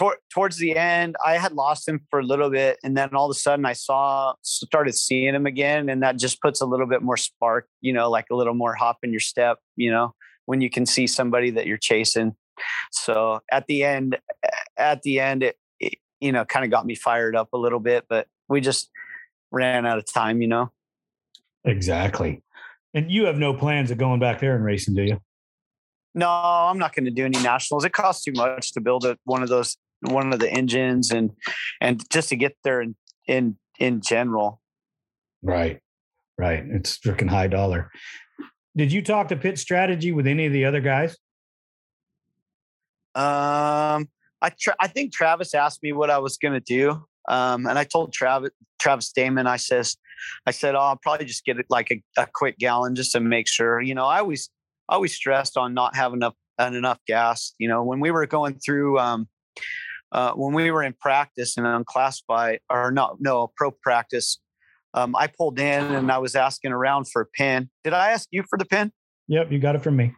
[0.01, 3.27] tor- towards the end, I had lost him for a little bit, and then all
[3.27, 6.87] of a sudden, I saw started seeing him again, and that just puts a little
[6.87, 10.15] bit more spark, you know, like a little more hop in your step, you know,
[10.47, 12.35] when you can see somebody that you're chasing.
[12.93, 14.19] So at the end,
[14.79, 17.81] at the end, it, it you know kind of got me fired up a little
[17.81, 18.91] bit, but we just
[19.53, 20.73] ran out of time, you know.
[21.65, 22.43] Exactly.
[22.95, 25.21] And you have no plans of going back there and racing, do you?
[26.15, 27.85] No, I'm not going to do any nationals.
[27.85, 31.31] It costs too much to build a, one of those one of the engines and
[31.81, 34.61] and just to get there in in in general.
[35.43, 35.81] Right.
[36.39, 36.65] Right.
[36.67, 37.91] It's freaking high dollar.
[38.77, 41.17] Did you talk to pit strategy with any of the other guys?
[43.15, 44.09] Um,
[44.41, 47.05] I tra- I think Travis asked me what I was going to do.
[47.29, 49.97] Um, and I told Travis Travis Damon, I says,
[50.47, 53.21] I said, oh, I'll probably just get it like a, a quick gallon just to
[53.21, 53.81] make sure.
[53.81, 54.49] You know, I always
[54.89, 57.55] I always stressed on not having enough enough gas.
[57.59, 59.29] You know, when we were going through um,
[60.13, 64.39] uh, when we were in practice and on classify or not no pro practice,
[64.95, 67.71] um, I pulled in and I was asking around for a pin.
[67.85, 68.93] Did I ask you for the pin?
[69.29, 70.13] Yep, you got it from me.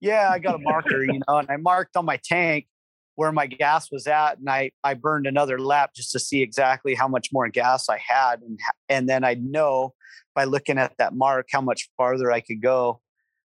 [0.00, 2.66] Yeah, I got a marker, you know, and I marked on my tank
[3.14, 6.94] where my gas was at, and I I burned another lap just to see exactly
[6.94, 9.94] how much more gas I had, and and then I'd know
[10.34, 13.00] by looking at that mark how much farther I could go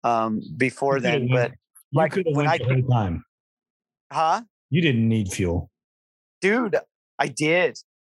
[0.05, 1.29] um, before then.
[1.31, 1.53] But
[1.93, 3.25] like when I time.
[4.11, 4.43] Huh?
[4.71, 5.71] You didn't need fuel.
[6.41, 6.77] Dude
[7.19, 7.77] i did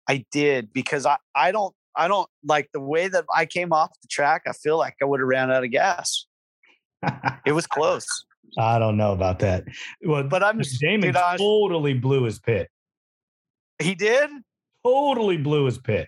[0.07, 3.89] i did because i i don't i don't like the way that i came off
[4.01, 6.25] the track i feel like i would have ran out of gas
[7.45, 8.07] it was close
[8.57, 9.63] I don't know about that.
[10.03, 12.67] Well, but i'm just Damon dude, totally blew his pit.
[13.77, 14.31] he did
[14.83, 16.07] Totally blew his pit.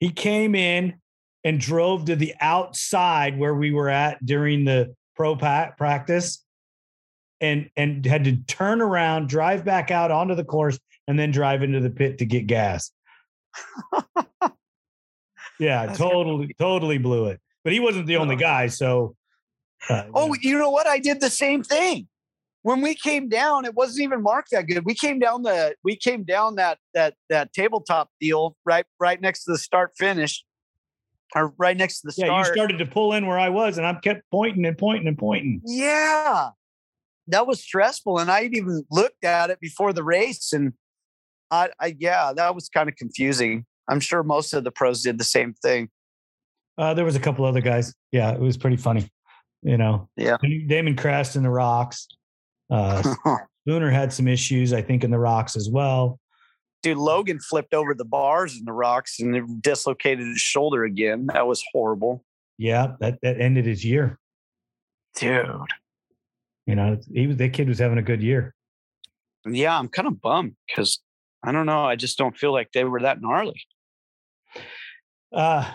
[0.00, 0.94] He came in
[1.44, 6.44] and drove to the outside where we were at during the pro practice
[7.40, 11.62] and and had to turn around, drive back out onto the course and then drive
[11.62, 12.90] into the pit to get gas.
[15.58, 17.40] yeah, That's totally totally blew it.
[17.62, 18.38] But he wasn't the only Oh.
[18.38, 19.16] guy, so
[19.88, 22.08] uh, oh you know what i did the same thing
[22.62, 25.94] when we came down it wasn't even marked that good we came down the we
[25.94, 30.42] came down that that that tabletop deal right right next to the start finish
[31.34, 32.30] or right next to the start.
[32.30, 35.08] yeah, you started to pull in where I was, and I kept pointing and pointing
[35.08, 35.60] and pointing.
[35.66, 36.50] Yeah.
[37.26, 38.20] That was stressful.
[38.20, 40.74] And I even looked at it before the race and
[41.54, 43.64] I, I yeah, that was kind of confusing.
[43.88, 45.88] I'm sure most of the pros did the same thing.
[46.76, 47.94] Uh, there was a couple other guys.
[48.12, 49.08] Yeah, it was pretty funny.
[49.62, 50.36] You know, Yeah.
[50.66, 52.06] Damon crashed in the rocks.
[52.70, 53.02] Uh,
[53.66, 56.18] Spooner had some issues, I think, in the rocks as well.
[56.82, 61.26] Dude, Logan flipped over the bars in the rocks and it dislocated his shoulder again.
[61.32, 62.24] That was horrible.
[62.58, 64.18] Yeah, that that ended his year.
[65.16, 65.48] Dude.
[66.66, 68.54] You know, he was that kid was having a good year.
[69.46, 71.00] Yeah, I'm kind of bummed because
[71.44, 71.84] I don't know.
[71.84, 73.60] I just don't feel like they were that gnarly.
[75.32, 75.70] Uh,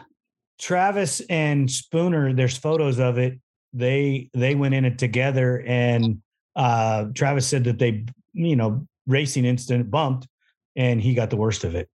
[0.59, 3.39] Travis and Spooner, there's photos of it.
[3.73, 6.21] They they went in it together, and
[6.55, 10.27] uh, Travis said that they, you know, racing incident bumped,
[10.75, 11.87] and he got the worst of it.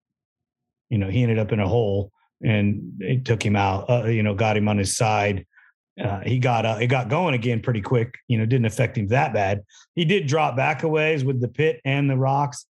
[0.89, 2.11] You know, he ended up in a hole,
[2.41, 3.89] and it took him out.
[3.89, 5.45] Uh, you know, got him on his side.
[6.01, 8.15] Uh, he got uh, it got going again pretty quick.
[8.27, 9.63] You know, didn't affect him that bad.
[9.95, 12.65] He did drop back a ways with the pit and the rocks,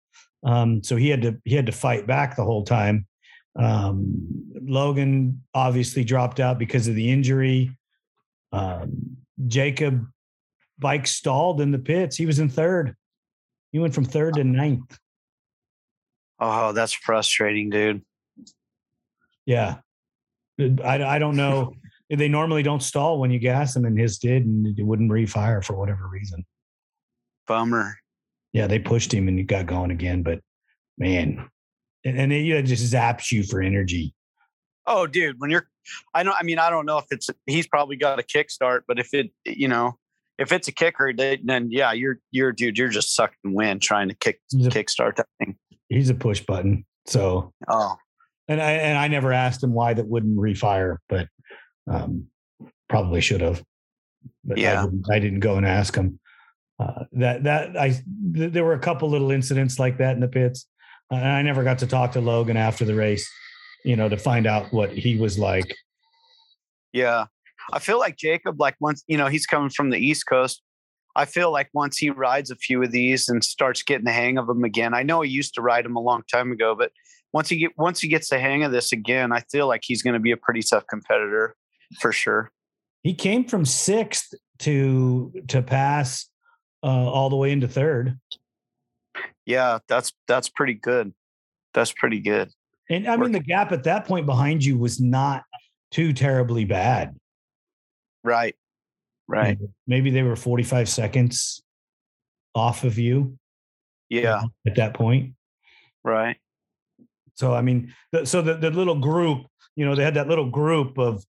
[0.44, 3.06] um, so he had to he had to fight back the whole time.
[3.56, 7.70] Um, Logan obviously dropped out because of the injury.
[8.52, 10.06] Um, Jacob
[10.78, 12.16] bike stalled in the pits.
[12.16, 12.94] He was in third.
[13.72, 14.98] He went from third to ninth.
[16.38, 18.02] Oh, that's frustrating, dude.
[19.46, 19.76] Yeah.
[20.60, 21.74] I, I don't know.
[22.10, 25.64] they normally don't stall when you gas them, and his did, and it wouldn't refire
[25.64, 26.44] for whatever reason.
[27.46, 27.96] Bummer.
[28.54, 30.22] Yeah, they pushed him and he got going again.
[30.22, 30.40] But
[30.96, 31.46] man,
[32.04, 34.14] and, and it, just zaps you for energy.
[34.86, 35.68] Oh, dude, when you're,
[36.14, 38.98] I don't, I mean, I don't know if it's, he's probably got a kickstart, but
[38.98, 39.98] if it, you know,
[40.38, 44.14] if it's a kicker, then yeah, you're, you're, dude, you're just sucking wind trying to
[44.14, 45.56] kick, He's a- kickstart that thing.
[45.88, 46.86] He's a push button.
[47.06, 47.96] So Oh,
[48.48, 51.28] and I and I never asked him why that wouldn't refire, but
[51.86, 52.28] um,
[52.88, 53.62] probably should have.
[54.44, 54.86] But Yeah.
[55.10, 56.18] I I didn't go and ask him.
[56.78, 57.90] Uh, that that I
[58.34, 60.66] th- there were a couple little incidents like that in the pits,
[61.12, 63.30] uh, and I never got to talk to Logan after the race,
[63.84, 65.74] you know, to find out what he was like.
[66.92, 67.26] yeah.
[67.72, 70.62] I feel like Jacob, like once, you know, he's coming from the East Coast.
[71.16, 74.36] I feel like once he rides a few of these and starts getting the hang
[74.36, 76.90] of them again, I know he used to ride them a long time ago, but
[77.32, 80.02] once he get once he gets the hang of this again, I feel like he's
[80.02, 81.56] going to be a pretty tough competitor
[82.00, 82.50] for sure.
[83.02, 86.28] He came from sixth to to pass
[86.84, 88.18] uh, all the way into third,
[89.46, 91.12] Yeah, that's that's pretty good.
[91.72, 92.50] That's pretty good.
[92.90, 95.42] and I mean the gap at that point behind you was not
[95.90, 97.16] too terribly bad.
[98.22, 98.54] Right.
[99.26, 99.58] Right.
[99.86, 101.62] Maybe they were 45 seconds
[102.54, 103.38] off of you
[104.10, 104.42] Yeah.
[104.66, 105.34] at that point.
[106.04, 106.36] Right.
[107.36, 110.50] So, I mean, the, so the, the little group, you know, they had that little
[110.50, 111.24] group of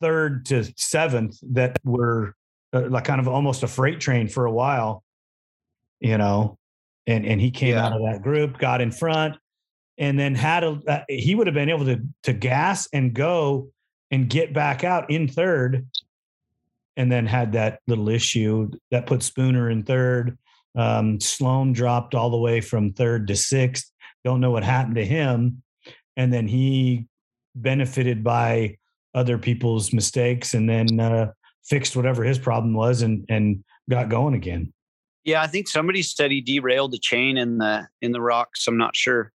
[0.00, 2.34] third to seventh that were
[2.72, 5.02] uh, like kind of almost a freight train for a while,
[6.00, 6.58] you know,
[7.06, 7.86] and, and he came Yeah.
[7.86, 9.36] out of that group, got in front,
[9.98, 13.68] and then had a, uh, he would have been able to, to gas and go
[14.10, 15.86] and get back out in third
[16.96, 20.36] and then had that little issue that put Spooner in third.
[20.74, 23.90] Um, Sloan dropped all the way from third to sixth.
[24.24, 25.62] Don't know what happened to him.
[26.16, 27.06] And then he
[27.54, 28.76] benefited by
[29.14, 31.32] other people's mistakes and then uh,
[31.70, 34.72] fixed whatever his problem was and, and got going again.
[35.24, 38.66] Yeah, I think somebody said he derailed the chain in the in the rocks.
[38.66, 39.32] I'm not sure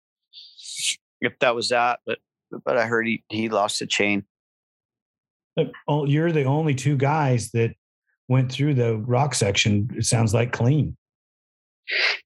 [1.20, 2.18] if that was that, but
[2.64, 4.24] but I heard he he lost the chain.
[5.86, 7.74] Oh, you're the only two guys that
[8.28, 9.88] went through the rock section.
[9.96, 10.96] It sounds like clean.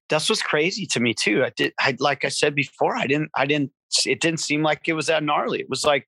[0.07, 1.43] That's what's crazy to me too.
[1.43, 3.71] I did I like I said before, I didn't I didn't
[4.05, 5.59] it didn't seem like it was that gnarly.
[5.59, 6.07] It was like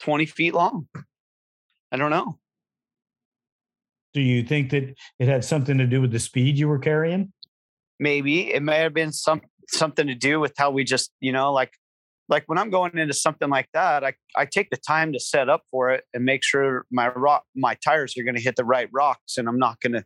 [0.00, 0.86] 20 feet long.
[1.90, 2.38] I don't know.
[4.14, 7.32] Do you think that it had something to do with the speed you were carrying?
[8.02, 8.52] maybe.
[8.52, 11.72] It may have been some something to do with how we just you know like
[12.28, 15.48] like when i'm going into something like that i i take the time to set
[15.48, 18.64] up for it and make sure my rock my tires are going to hit the
[18.64, 20.04] right rocks and i'm not going to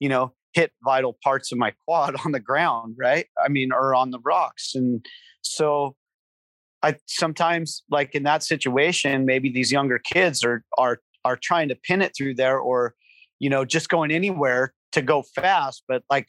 [0.00, 3.26] you know hit vital parts of my quad on the ground right?
[3.44, 4.74] I mean or on the rocks.
[4.74, 5.04] And
[5.42, 5.94] so
[6.82, 11.76] i sometimes like in that situation maybe these younger kids are are are trying to
[11.76, 12.94] pin it through there or
[13.38, 16.28] you know just going anywhere to go fast but like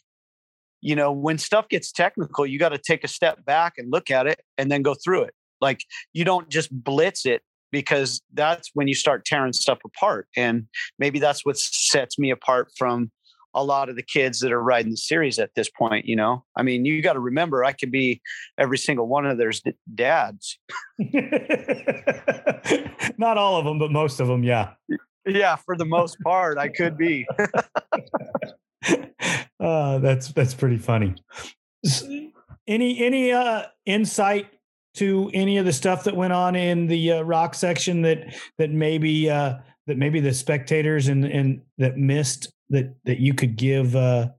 [0.85, 4.11] you know when stuff gets technical you got to take a step back and look
[4.11, 5.33] at it and then go through it.
[5.59, 5.81] Like
[6.13, 7.41] you don't just blitz it
[7.71, 10.67] because that's when you start tearing stuff apart and
[10.99, 13.11] maybe that's what sets me apart from
[13.55, 16.43] a lot of the kids that are riding the series at this point you know?
[16.55, 18.21] I mean you got to remember i could be
[18.59, 19.51] every single one of their
[19.95, 20.59] dads.
[23.17, 24.73] Not all of them but most of them yeah
[25.25, 27.25] yeah for the most part i could be.
[29.59, 31.15] Uh, that's that's pretty funny.
[32.67, 34.47] Any any uh insight
[34.95, 38.71] to any of the stuff that went on in the uh, rock section that that
[38.71, 39.55] maybe uh
[39.87, 44.29] that maybe the spectators and and that missed that that you could give uh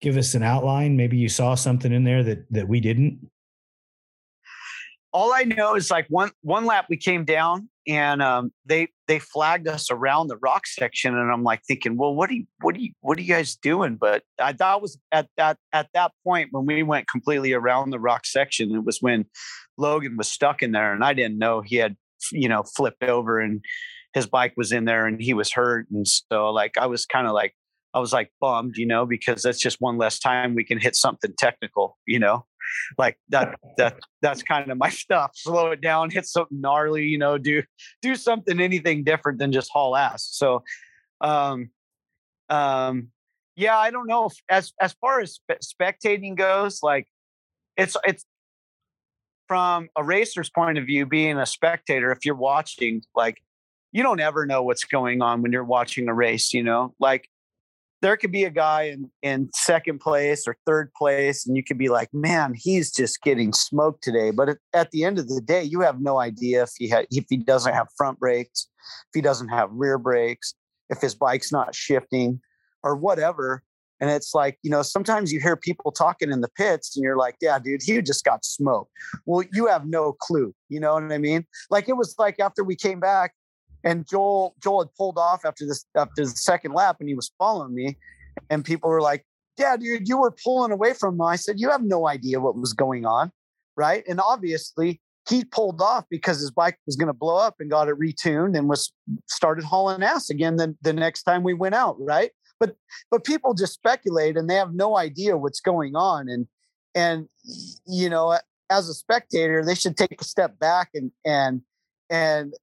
[0.00, 0.96] give us an outline?
[0.96, 3.30] Maybe you saw something in there that that we didn't?
[5.12, 9.18] All i know is like one one lap we came down and um, they they
[9.18, 12.76] flagged us around the rock section and i'm like thinking well what are you what
[12.76, 13.96] are you what are you guys doing?
[13.96, 17.98] But i thought was at that at that point when we went completely around the
[17.98, 19.24] rock section it was when
[19.76, 21.96] logan was stuck in there and i didn't know he had
[22.30, 23.64] you know flipped over and
[24.14, 27.26] his bike was in there and he was hurt and so like i was kind
[27.26, 27.54] of like
[27.92, 30.94] I was like bummed, you know, because that's just one less time we can hit
[30.94, 32.46] something technical, you know,
[32.98, 35.32] like that, that, that's kind of my stuff.
[35.34, 37.62] Slow it down, hit something gnarly, you know, do,
[38.02, 40.28] do something, anything different than just haul ass.
[40.30, 40.62] So,
[41.20, 41.70] um,
[42.48, 43.08] um,
[43.56, 47.06] yeah, I don't know if, as, as far as spe- spectating goes, like
[47.76, 48.24] it's, it's,
[49.46, 53.42] from a racer's point of view, being a spectator, if you're watching, like
[53.90, 57.28] you don't ever know what's going on when you're watching a race, you know, like
[58.02, 61.78] there could be a guy in, in second place or third place, and you could
[61.78, 64.30] be like, man, he's just getting smoked today.
[64.30, 67.06] But at, at the end of the day, you have no idea if he ha-
[67.10, 68.68] if he doesn't have front brakes,
[69.08, 70.54] if he doesn't have rear brakes,
[70.88, 72.40] if his bike's not shifting,
[72.82, 73.62] or whatever.
[74.00, 77.18] And it's like, you know, sometimes you hear people talking in the pits and you're
[77.18, 78.90] like, yeah, dude, he just got smoked.
[79.26, 80.54] Well, you have no clue.
[80.70, 81.46] You know what I mean?
[81.68, 83.34] Like it was like after we came back,
[83.84, 87.32] and Joel Joel had pulled off after this after the second lap and he was
[87.38, 87.96] following me
[88.48, 89.24] and people were like
[89.58, 91.22] yeah dude you were pulling away from him.
[91.22, 93.32] I said you have no idea what was going on
[93.76, 94.04] right?
[94.08, 97.88] And obviously he pulled off because his bike was going to blow up and got
[97.88, 98.92] it retuned and was
[99.26, 102.30] started hauling ass again the, the next time we went out right?
[102.58, 102.76] But
[103.10, 106.46] but people just speculate and they have no idea what's going on and
[106.94, 107.28] and
[107.86, 108.38] you know
[108.70, 111.62] as a spectator they should take a step back and and
[112.10, 112.54] and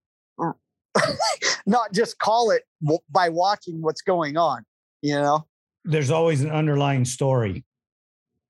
[1.65, 2.63] not just call it
[3.09, 4.63] by watching what's going on,
[5.01, 5.45] you know?
[5.85, 7.63] There's always an underlying story.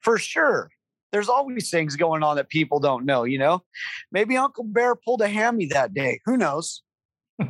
[0.02, 0.70] For sure.
[1.12, 3.64] There's always things going on that people don't know, you know?
[4.12, 6.20] Maybe Uncle Bear pulled a hammy that day.
[6.26, 6.82] Who knows?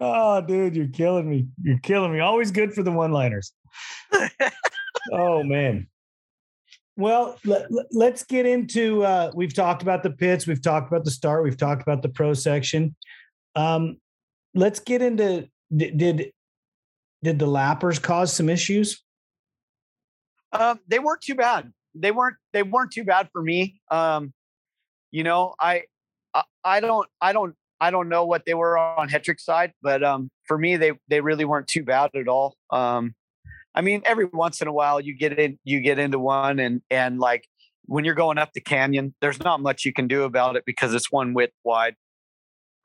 [0.00, 1.48] oh, dude, you're killing me.
[1.62, 2.20] You're killing me.
[2.20, 3.52] Always good for the one liners.
[5.12, 5.86] oh, man.
[7.00, 9.02] Well, let, us get into.
[9.02, 10.46] Uh, we've talked about the pits.
[10.46, 11.42] We've talked about the start.
[11.42, 12.94] We've talked about the pro section.
[13.56, 13.96] Um,
[14.54, 15.48] let's get into.
[15.74, 16.30] Did
[17.22, 19.02] did the lappers cause some issues?
[20.52, 21.72] Um, they weren't too bad.
[21.94, 22.36] They weren't.
[22.52, 23.80] They weren't too bad for me.
[23.90, 24.34] Um,
[25.10, 25.84] you know, I,
[26.34, 30.02] I, I don't, I don't, I don't know what they were on Hetrick's side, but
[30.04, 32.56] um, for me, they they really weren't too bad at all.
[32.68, 33.14] Um,
[33.74, 36.82] I mean, every once in a while you get in, you get into one, and
[36.90, 37.46] and like
[37.86, 40.94] when you're going up the canyon, there's not much you can do about it because
[40.94, 41.94] it's one width wide.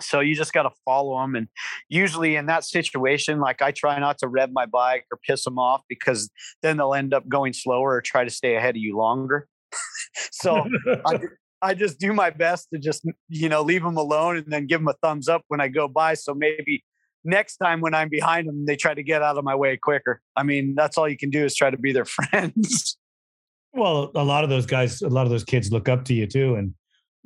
[0.01, 1.35] So you just got to follow them.
[1.35, 1.47] And
[1.89, 5.57] usually in that situation, like I try not to rev my bike or piss them
[5.57, 6.29] off because
[6.61, 9.47] then they'll end up going slower or try to stay ahead of you longer.
[10.31, 10.65] so
[11.05, 11.19] I,
[11.61, 14.81] I just do my best to just, you know, leave them alone and then give
[14.81, 16.15] them a thumbs up when I go by.
[16.15, 16.83] So maybe
[17.25, 20.21] next time when I'm behind them, they try to get out of my way quicker.
[20.35, 22.97] I mean, that's all you can do is try to be their friends.
[23.73, 26.27] Well, a lot of those guys, a lot of those kids look up to you
[26.27, 26.73] too, and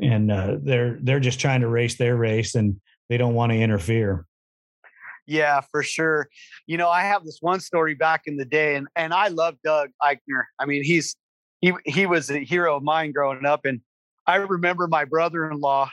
[0.01, 2.79] and uh, they're they're just trying to race their race, and
[3.09, 4.25] they don't want to interfere.
[5.27, 6.27] Yeah, for sure.
[6.65, 9.55] You know, I have this one story back in the day, and and I love
[9.63, 10.45] Doug Eichner.
[10.57, 11.15] I mean, he's
[11.61, 13.81] he he was a hero of mine growing up, and
[14.25, 15.91] I remember my brother-in-law,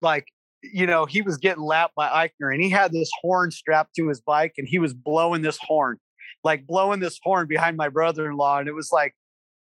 [0.00, 0.26] like
[0.62, 4.08] you know, he was getting lapped by Eichner and he had this horn strapped to
[4.08, 5.98] his bike and he was blowing this horn.
[6.44, 9.14] like blowing this horn behind my brother-in-law, and it was like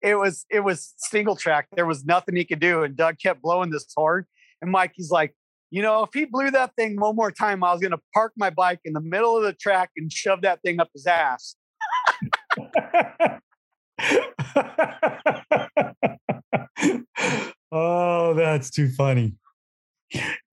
[0.02, 1.68] it was it was single track.
[1.74, 4.26] There was nothing he could do, and Doug kept blowing this horn.
[4.60, 5.34] And Mikey's like,
[5.70, 8.32] you know, if he blew that thing one more time, I was going to park
[8.36, 11.54] my bike in the middle of the track and shove that thing up his ass.
[17.72, 19.34] oh, that's too funny.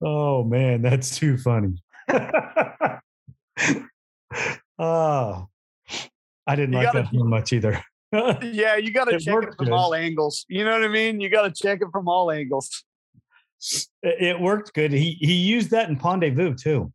[0.02, 1.82] Oh man, that's too funny.
[4.80, 5.48] oh,
[6.48, 7.82] I didn't You like gotta- that one much either.
[8.42, 9.74] yeah, you got to check it from good.
[9.74, 10.46] all angles.
[10.48, 11.20] You know what I mean?
[11.20, 12.84] You got to check it from all angles.
[14.04, 14.92] it worked good.
[14.92, 16.92] He he used that in Pondezvous too.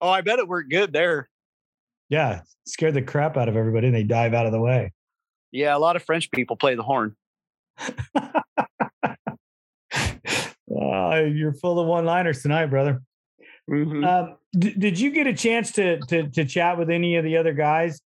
[0.00, 1.28] Oh, I bet it worked good there.
[2.08, 4.92] Yeah, scared the crap out of everybody, and they dive out of the way.
[5.50, 7.16] Yeah, a lot of French people play the horn.
[10.70, 13.02] Oh, you're full of one-liners tonight, brother.
[13.70, 14.06] Mhm.
[14.06, 17.36] Um, d- did you get a chance to, to to chat with any of the
[17.36, 18.00] other guys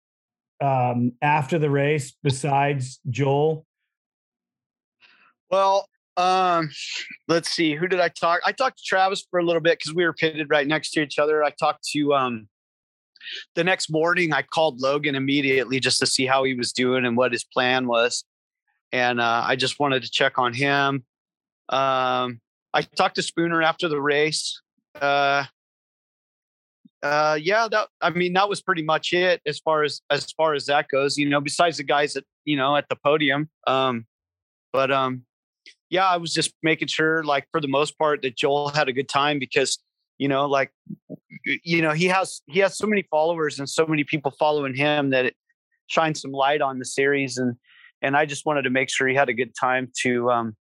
[0.61, 3.65] um, after the race besides Joel?
[5.51, 6.71] Well, um,
[7.29, 7.75] let's see.
[7.75, 8.41] Who did I talk?
[8.45, 11.01] I talked to Travis for a little bit because we were pitted right next to
[11.01, 11.43] each other.
[11.43, 12.49] I talked to um
[13.55, 14.33] the next morning.
[14.33, 17.87] I called Logan immediately just to see how he was doing and what his plan
[17.87, 18.25] was,
[18.93, 21.05] and uh, I just wanted to check on him.
[21.69, 22.41] Um,
[22.75, 24.61] I talked to Spooner after the race.
[25.01, 25.45] Uh,
[27.03, 30.55] uh, yeah, that I mean that was pretty much it as far as as far
[30.55, 31.18] as that goes.
[31.18, 33.51] You know, besides the guys that you know at the podium.
[33.66, 34.07] Um,
[34.73, 35.25] but um,
[35.91, 38.93] yeah, I was just making sure, like for the most part, that Joel had a
[38.93, 39.79] good time because
[40.18, 40.70] you know, like
[41.64, 45.11] you know, he has he has so many followers and so many people following him
[45.11, 45.35] that it
[45.89, 47.57] shines some light on the series, and
[48.01, 50.57] and I just wanted to make sure he had a good time to, um,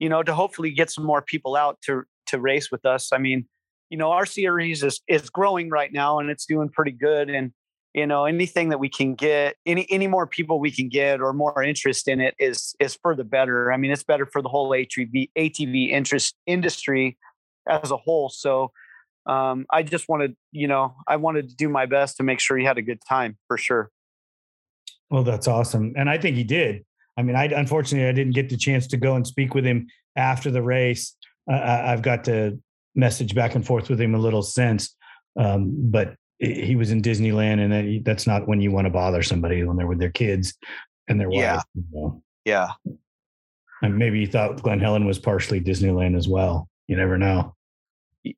[0.00, 3.12] you know, to hopefully get some more people out to to race with us.
[3.12, 3.46] I mean,
[3.90, 7.52] you know, our series is is growing right now and it's doing pretty good, and
[7.94, 11.32] you know anything that we can get any any more people we can get or
[11.32, 13.72] more interest in it is is for the better.
[13.72, 17.18] I mean it's better for the whole atv atv interest industry
[17.68, 18.28] as a whole.
[18.30, 18.72] So
[19.26, 22.56] um i just wanted you know i wanted to do my best to make sure
[22.56, 23.90] he had a good time for sure.
[25.10, 26.84] Well, that's awesome, and I think he did.
[27.20, 29.88] I mean, I unfortunately I didn't get the chance to go and speak with him
[30.16, 31.14] after the race.
[31.50, 32.58] Uh, I, I've got to
[32.94, 34.96] message back and forth with him a little since,
[35.38, 39.22] um, but he he was in Disneyland, and that's not when you want to bother
[39.22, 40.54] somebody when they're with their kids
[41.08, 41.56] and their Yeah.
[41.56, 41.64] wives.
[41.74, 42.22] you know.
[42.46, 42.68] yeah
[43.82, 46.68] And maybe he thought Glen Helen was partially Disneyland as well.
[46.88, 47.54] You never know.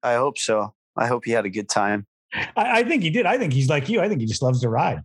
[0.03, 3.27] i hope so i hope he had a good time I, I think he did.
[3.27, 4.01] I think he's like you.
[4.01, 5.03] I think he just loves to ride.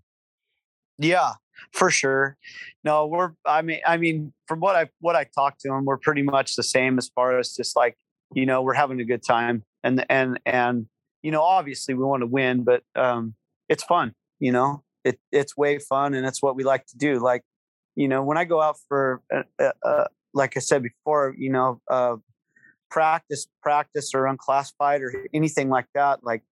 [0.97, 1.33] Yeah,
[1.71, 2.37] for sure.
[2.83, 5.97] No, we're I mean I mean from what I what I talked to him, we're
[5.97, 7.97] pretty much the same as far as just like,
[8.33, 10.87] you know, we're having a good time and and and
[11.23, 13.35] you know, obviously we want to win, but um
[13.69, 14.83] it's fun, you know.
[15.03, 17.19] It it's way fun and it's what we like to do.
[17.19, 17.43] Like,
[17.95, 21.51] you know, when I go out for uh, uh, uh, like I said before, you
[21.51, 22.17] know, uh
[22.89, 26.43] practice practice or unclassified or anything like that, like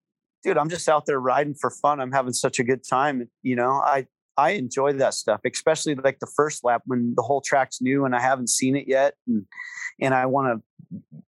[0.46, 2.00] dude, I'm just out there riding for fun.
[2.00, 3.28] I'm having such a good time.
[3.42, 4.06] You know, I
[4.38, 8.16] I enjoy that stuff, especially like the first lap when the whole track's new and
[8.16, 9.46] I haven't seen it yet, and
[10.00, 10.62] and I want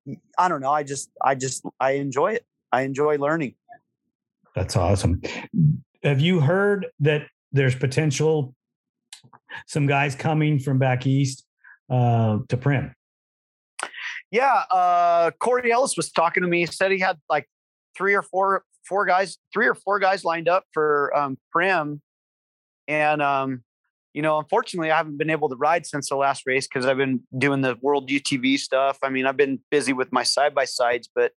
[0.07, 0.17] to.
[0.39, 0.73] I don't know.
[0.73, 2.47] I just I just I enjoy it.
[2.73, 3.55] I enjoy learning.
[4.55, 5.23] That's awesome.
[6.03, 8.55] Have you heard that there's potential
[9.67, 11.45] some guys coming from back east
[11.89, 12.93] uh, to Primm?
[14.31, 16.61] Yeah, uh, Corey Ellis was talking to me.
[16.61, 17.49] He said he had like
[17.97, 22.01] three or four four guys, three or four guys lined up for um, Primm,
[22.91, 23.63] and um,
[24.13, 26.97] you know, unfortunately, I haven't been able to ride since the last race because I've
[26.97, 28.99] been doing the World UTV stuff.
[29.03, 31.31] I mean, I've been busy with my side by sides, but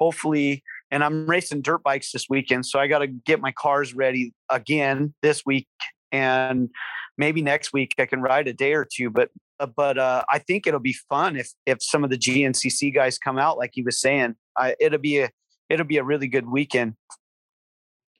[0.00, 3.94] hopefully, and I'm racing dirt bikes this weekend, so I got to get my cars
[3.94, 5.68] ready again this week,
[6.10, 6.68] and
[7.16, 9.08] maybe next week I can ride a day or two.
[9.08, 9.30] But
[9.60, 13.18] uh, but uh, I think it'll be fun if if some of the GNCC guys
[13.18, 14.34] come out, like he was saying.
[14.56, 15.30] I, it'll be a
[15.68, 16.94] it'll be a really good weekend.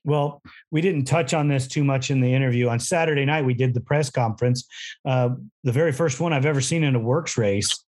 [0.05, 0.41] Well,
[0.71, 2.69] we didn't touch on this too much in the interview.
[2.69, 4.65] On Saturday night, we did the press conference.
[5.05, 5.29] Uh,
[5.63, 7.83] the very first one I've ever seen in a WORCS race.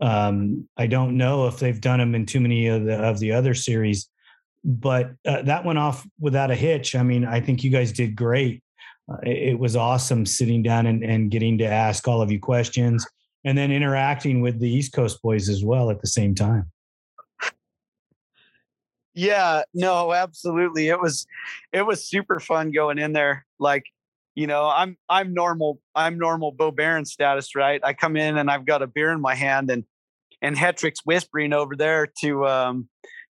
[0.00, 3.32] Um, I don't know if they've done them in too many of the of the
[3.32, 4.08] other series,
[4.64, 6.94] but uh, that went off without a hitch.
[6.94, 8.62] I mean, I think you guys did great.
[9.10, 13.06] Uh, it, was awesome sitting down and, and getting to ask all of you questions,
[13.44, 16.70] and then interacting with the East Coast boys as well at the same time.
[19.14, 20.88] Yeah, no, absolutely.
[20.88, 21.26] It was
[21.72, 23.46] it was super fun going in there.
[23.58, 23.84] Like,
[24.34, 27.80] you know, I'm I'm normal, I'm normal Bo Barron status, right?
[27.84, 29.84] I come in and I've got a beer in my hand and
[30.42, 32.88] and Hetrick's whispering over there to um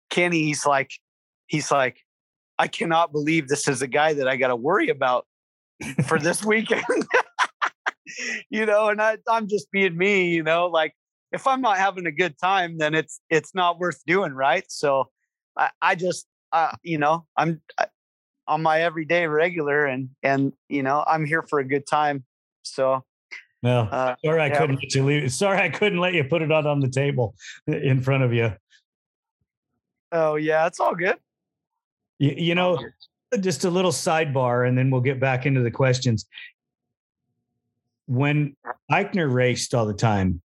[0.09, 0.91] Kenny, he's like,
[1.47, 1.99] he's like,
[2.57, 5.25] I cannot believe this is a guy that I gotta worry about.
[6.07, 6.83] for this weekend.
[8.49, 10.93] you know, and I, I'm just being me, you know, like
[11.31, 14.65] if I'm not having a good time, then it's it's not worth doing, right?
[14.69, 15.09] So
[15.57, 17.87] I, I just uh, you know, I'm I,
[18.47, 22.23] on my everyday regular and and you know, I'm here for a good time.
[22.63, 23.03] So
[23.61, 24.57] no, uh, sorry I yeah.
[24.57, 25.31] couldn't let you leave.
[25.31, 27.35] Sorry I couldn't let you put it out on the table
[27.67, 28.53] in front of you.
[30.11, 31.17] Oh yeah, it's all good.
[32.17, 32.79] You, you know,
[33.39, 36.25] just a little sidebar, and then we'll get back into the questions.
[38.07, 38.55] When
[38.91, 40.41] Eichner raced all the time,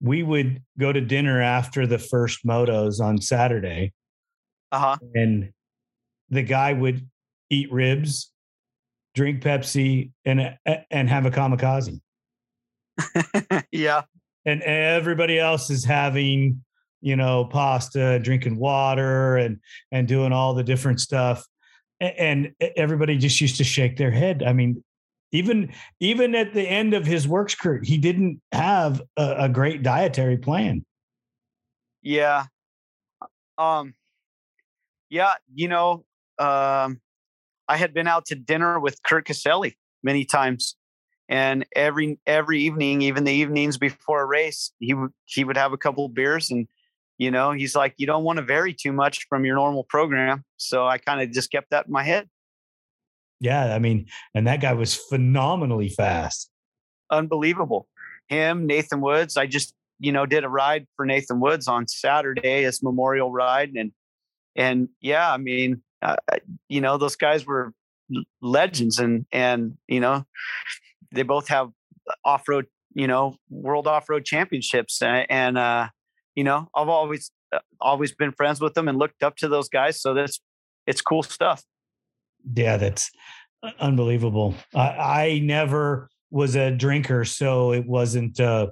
[0.00, 3.92] we would go to dinner after the first motos on Saturday.
[4.72, 4.96] Uh-huh.
[5.14, 5.52] And
[6.30, 7.08] the guy would
[7.50, 8.32] eat ribs,
[9.14, 10.56] drink Pepsi, and
[10.90, 12.00] and have a kamikaze.
[13.72, 14.02] yeah.
[14.44, 16.62] And everybody else is having,
[17.00, 19.58] you know, pasta, drinking water, and
[19.92, 21.44] and doing all the different stuff.
[22.00, 24.42] And everybody just used to shake their head.
[24.42, 24.82] I mean,
[25.32, 29.82] even even at the end of his WORCS career, he didn't have a, a great
[29.82, 30.84] dietary plan.
[32.02, 32.44] Yeah.
[33.58, 33.94] Um.
[35.08, 36.04] Yeah, you know,
[36.38, 37.00] um,
[37.68, 40.76] I had been out to dinner with Kurt Caselli many times,
[41.28, 45.72] and every every evening, even the evenings before a race, he would he would have
[45.72, 46.68] a couple beers, and
[47.18, 50.44] you know, he's like, you don't want to vary too much from your normal program.
[50.58, 52.28] So I kind of just kept that in my head.
[53.40, 56.50] Yeah, I mean, and that guy was phenomenally fast.
[57.10, 57.88] Unbelievable.
[58.28, 59.36] Him, Nathan Woods.
[59.36, 63.70] I just, you know, did a ride for Nathan Woods on Saturday as memorial ride,
[63.76, 63.92] and
[64.56, 66.16] and yeah, I mean, uh,
[66.68, 67.72] you know, those guys were
[68.40, 70.24] legends, and and you know,
[71.12, 71.70] they both have
[72.24, 75.88] off road, you know, world off road championships, and, and uh,
[76.34, 79.68] you know, I've always uh, always been friends with them and looked up to those
[79.68, 80.00] guys.
[80.00, 80.40] So that's
[80.86, 81.62] it's cool stuff.
[82.54, 83.10] Yeah, that's
[83.80, 84.54] unbelievable.
[84.74, 88.40] I, I never was a drinker, so it wasn't.
[88.40, 88.68] Uh,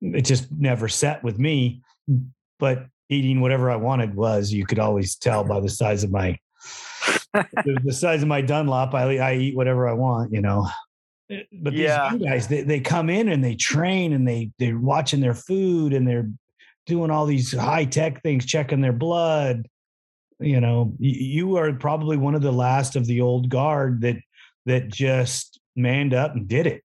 [0.00, 1.82] it just never set with me.
[2.58, 6.38] But eating whatever I wanted was, you could always tell by the size of my
[7.34, 8.94] the size of my Dunlop.
[8.94, 10.68] I I eat whatever I want, you know.
[11.30, 12.10] Eh, but yeah.
[12.10, 15.92] these guys, they, they come in and they train and they they're watching their food
[15.92, 16.30] and they're
[16.86, 19.68] doing all these high tech things, checking their blood.
[20.40, 24.16] You know, you are probably one of the last of the old guard that
[24.66, 26.82] that just manned up and did it.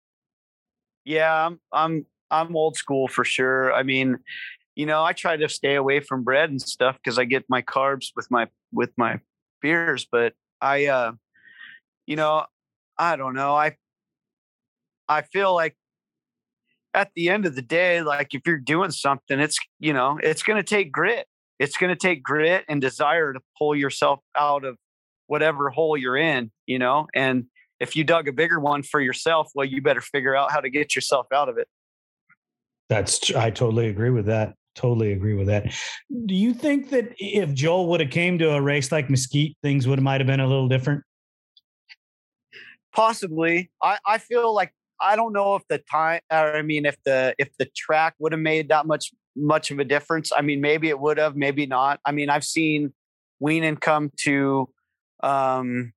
[1.04, 3.72] Yeah, I'm I'm I'm old school for sure.
[3.72, 4.18] I mean,
[4.80, 7.60] you know, I try to stay away from bread and stuff because I get my
[7.60, 9.20] carbs with my with my
[9.60, 10.06] beers.
[10.10, 11.12] But I, uh,
[12.06, 12.46] you know,
[12.96, 13.54] I don't know.
[13.54, 13.76] I
[15.06, 15.76] I feel like
[16.94, 20.42] at the end of the day, like if you're doing something, it's you know, it's
[20.42, 21.26] going to take grit.
[21.58, 24.78] It's going to take grit and desire to pull yourself out of
[25.26, 26.50] whatever hole you're in.
[26.64, 27.44] You know, and
[27.80, 30.70] if you dug a bigger one for yourself, well, you better figure out how to
[30.70, 31.68] get yourself out of it.
[32.88, 34.54] That's I totally agree with that.
[34.74, 35.74] Totally agree with that.
[36.26, 39.88] Do you think that if Joel would have came to a race like Mesquite, things
[39.88, 41.02] would have might have been a little different?
[42.94, 43.70] Possibly.
[43.82, 47.34] I, I feel like I don't know if the time or I mean if the
[47.38, 50.30] if the track would have made that much much of a difference.
[50.36, 52.00] I mean maybe it would have, maybe not.
[52.04, 52.92] I mean I've seen
[53.42, 54.68] Wienen come to
[55.22, 55.92] um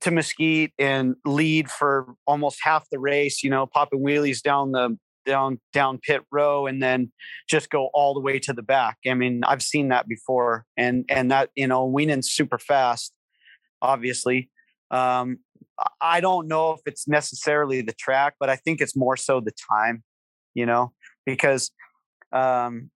[0.00, 4.98] to Mesquite and lead for almost half the race, you know, popping wheelies down the
[5.24, 7.10] down down pit row and then
[7.48, 8.98] just go all the way to the back.
[9.06, 13.12] I mean, I've seen that before and and that, you know, Wienen's super fast,
[13.82, 14.50] obviously.
[14.90, 15.38] Um,
[16.00, 19.52] I don't know if it's necessarily the track, but I think it's more so the
[19.70, 20.04] time,
[20.54, 20.92] you know,
[21.26, 21.70] because
[22.32, 22.90] um,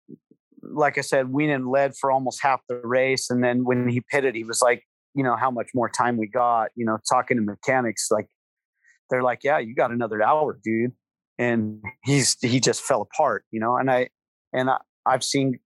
[0.63, 3.31] like I said, Wienen led for almost half the race.
[3.31, 6.27] And then when he pitted, he was like, you know, how much more time we
[6.27, 8.29] got, you know, talking to mechanics, like
[9.11, 10.93] they're like, yeah, you got another hour, dude.
[11.39, 14.09] And he's, he just fell apart, you know, and I,
[14.53, 15.61] and I, I've seen,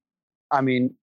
[0.50, 0.94] I mean,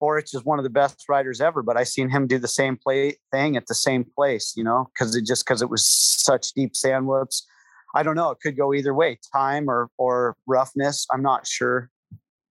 [0.00, 2.76] Borich is one of the best riders ever, but I seen him do the same
[2.76, 6.52] play thing at the same place, you know, because it just because it was such
[6.52, 7.46] deep sand whoops.
[7.94, 8.30] I don't know.
[8.30, 11.06] It could go either way, time or or roughness.
[11.12, 11.90] I'm not sure.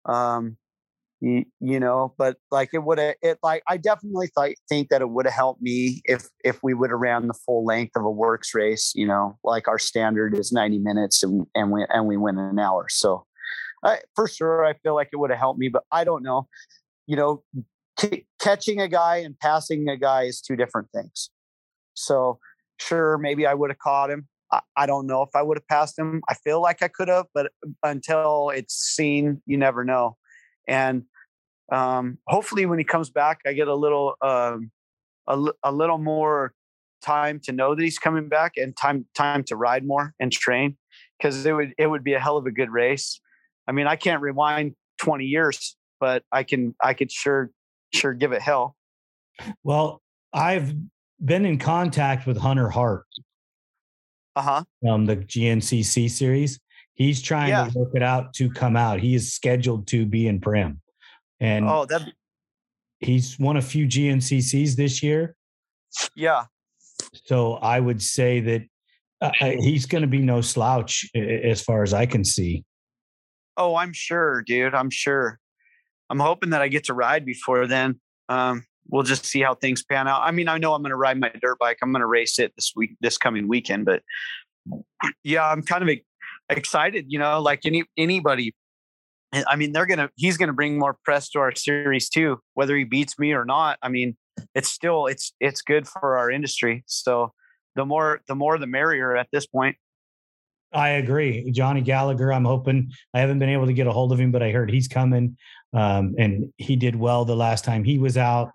[0.06, 0.58] Um,
[1.60, 5.10] you, know, but like it would have it like I definitely th- think that it
[5.10, 8.12] would have helped me if if we would have ran the full length of a
[8.12, 8.92] WORCS race.
[8.94, 12.60] You know, like our standard is 90 minutes and and we and we win an
[12.60, 12.88] hour.
[12.90, 13.26] So.
[13.86, 16.48] I, for sure, I feel like it would have helped me, but I don't know
[17.08, 17.44] you know,
[18.00, 21.30] c- catching a guy and passing a guy is two different things.
[21.94, 22.40] So,
[22.80, 24.28] sure, maybe I would have caught him.
[24.78, 26.22] I don't know if I would have passed him.
[26.30, 27.52] I feel like I could have, but
[27.82, 30.16] until it's seen, you never know.
[30.68, 31.06] And
[31.74, 34.72] um, hopefully, when he comes back, I get a little, um,
[35.28, 36.54] a, a little more
[37.02, 40.78] time to know that he's coming back and time time to ride more and train
[41.18, 43.20] because it would it would be a hell of a good race.
[43.68, 47.50] I mean, I can't rewind 20 years, but I can I could sure
[47.94, 48.76] sure give it hell.
[49.64, 50.02] Well,
[50.34, 50.74] I've
[51.24, 53.06] been in contact with Hunter Hart
[54.36, 54.64] Uh-huh.
[54.82, 56.60] from the GNCC series.
[56.94, 57.70] He's trying Yeah.
[57.70, 59.00] to work it out to come out.
[59.00, 60.78] He is scheduled to be in Primm.
[61.44, 62.02] And Oh, that
[63.00, 65.36] he's won a few GNCCs this year.
[66.16, 66.46] yeah.
[67.26, 68.62] So I would say that
[69.22, 72.64] uh, uh, he's going to be no slouch as far as I can see.
[73.58, 74.74] Oh, I'm sure, dude.
[74.74, 75.40] I'm sure.
[76.10, 78.00] I'm hoping that I get to ride before then.
[78.30, 80.22] Um, we'll just see how things pan out.
[80.24, 81.80] I mean, I know I'm going to ride my dirt bike.
[81.82, 83.86] I'm going to race it this week, this coming weekend.
[83.86, 84.02] But
[85.24, 85.96] yeah, I'm kind of
[86.50, 87.06] excited.
[87.10, 88.56] You know, like any anybody.
[89.48, 90.10] I mean, they're gonna.
[90.16, 93.78] He's gonna bring more press to our series too, whether he beats me or not.
[93.82, 94.16] I mean,
[94.56, 96.84] it's still it's it's good for our industry.
[96.88, 97.34] So
[97.76, 99.76] the more the more the merrier at this point.
[100.74, 101.52] I agree.
[101.52, 104.42] Johnny Gallagher, I'm hoping I haven't been able to get a hold of him, but
[104.42, 105.38] I heard he's coming.
[105.72, 108.52] Um, and he did well the last time he was out.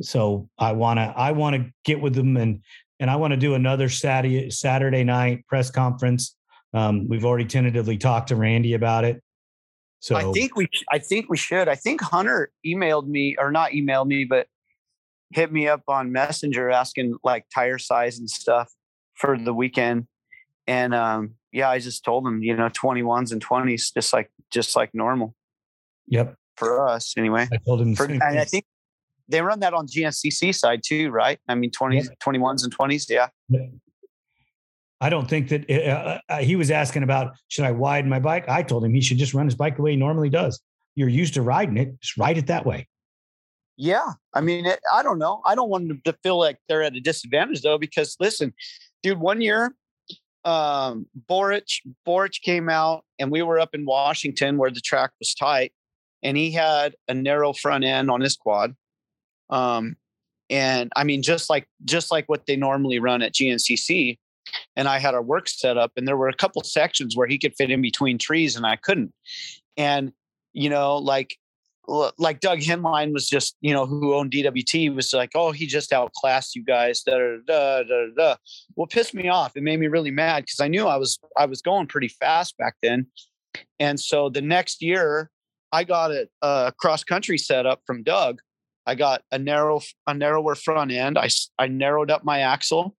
[0.00, 2.62] So I want to, I want to get with him and,
[3.00, 6.36] and I want to do another Saturday, Saturday night press conference.
[6.72, 9.20] Um, we've already tentatively talked to Randy about it.
[10.00, 11.68] So I think we I think we should.
[11.68, 14.46] I think Hunter emailed me or not emailed me, but
[15.32, 18.72] hit me up on Messenger asking like tire size and stuff
[19.14, 20.06] for the weekend.
[20.66, 24.76] And um yeah, I just told him, you know, 21s and 20s just like just
[24.76, 25.34] like normal
[26.06, 26.34] yep.
[26.56, 27.48] for us anyway.
[27.52, 27.96] I told him.
[27.96, 28.64] For, and I think
[29.28, 31.38] they run that on GNCC side too, right?
[31.48, 33.28] I mean 20s, 21s and 20s, yeah.
[35.00, 38.48] I don't think that uh, uh, he was asking about should I widen my bike.
[38.48, 40.60] I told him he should just run his bike the way he normally does.
[40.94, 42.88] You're used to riding it, just ride it that way.
[43.76, 44.12] Yeah.
[44.32, 45.42] I mean, it, I don't know.
[45.44, 48.54] I don't want them to feel like they're at a disadvantage though, because listen,
[49.02, 49.74] dude, one year,
[50.44, 55.34] um, Borich, Borich came out and we were up in Washington where the track was
[55.34, 55.72] tight
[56.22, 58.74] and he had a narrow front end on his quad.
[59.50, 59.96] Um,
[60.48, 64.18] and I mean, just like, just like what they normally run at GNCC.
[64.76, 67.38] And I had our work set up and there were a couple sections where he
[67.38, 69.12] could fit in between trees and I couldn't.
[69.76, 70.12] And,
[70.52, 71.36] you know, like
[72.18, 75.92] like Doug Henline was just, you know, who owned DWT was like, oh, he just
[75.92, 77.02] outclassed you guys.
[77.02, 78.36] Da, da, da, da, da.
[78.74, 79.56] Well, pissed me off.
[79.56, 82.56] It made me really mad because I knew I was I was going pretty fast
[82.58, 83.06] back then.
[83.78, 85.30] And so the next year,
[85.72, 88.40] I got a, a cross country setup from Doug.
[88.86, 91.18] I got a narrow a narrower front end.
[91.18, 91.28] I
[91.58, 92.96] I narrowed up my axle,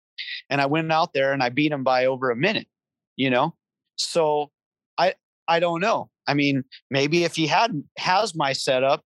[0.50, 2.68] and I went out there and I beat him by over a minute.
[3.16, 3.56] You know,
[3.96, 4.52] so
[4.98, 5.16] I
[5.48, 6.10] I don't know.
[6.28, 9.04] I mean, maybe if he had has my setup,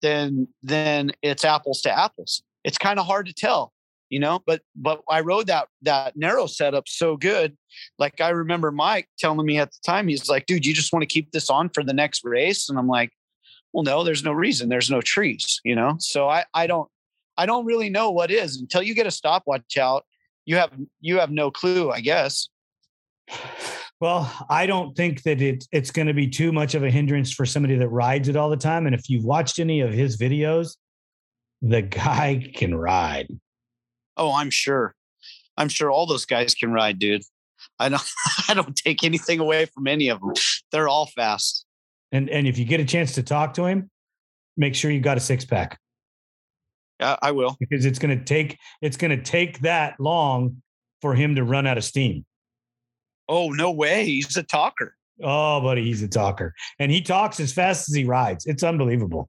[0.00, 2.42] then then it's apples to apples.
[2.64, 3.72] It's kind of hard to tell,
[4.08, 4.40] you know.
[4.46, 7.56] But but I rode that that narrow setup so good.
[7.98, 11.02] Like I remember Mike telling me at the time, he's like, "Dude, you just want
[11.02, 13.12] to keep this on for the next race?" And I'm like,
[13.72, 14.68] "Well, no, there's no reason.
[14.68, 16.88] There's no trees, you know." So I I don't
[17.36, 20.04] I don't really know what is until you get a stopwatch out.
[20.44, 22.48] You have you have no clue, I guess.
[24.00, 27.32] Well, I don't think that it, it's going to be too much of a hindrance
[27.32, 28.86] for somebody that rides it all the time.
[28.86, 30.76] And if you've watched any of his videos,
[31.60, 33.28] the guy can ride.
[34.16, 34.94] Oh, I'm sure.
[35.56, 37.22] I'm sure all those guys can ride, dude.
[37.78, 38.02] I don't
[38.48, 40.32] I don't take anything away from any of them.
[40.72, 41.64] They're all fast.
[42.10, 43.88] And and if you get a chance to talk to him,
[44.56, 45.78] make sure you got a six pack
[47.02, 47.56] Yeah, I will.
[47.58, 50.62] because it's going to take it's going to take that long
[51.00, 52.24] for him to run out of steam.
[53.28, 54.04] Oh, no way.
[54.04, 54.94] He's a talker.
[55.22, 58.46] Oh, buddy, he's a talker, and he talks as fast as he rides.
[58.46, 59.28] It's unbelievable.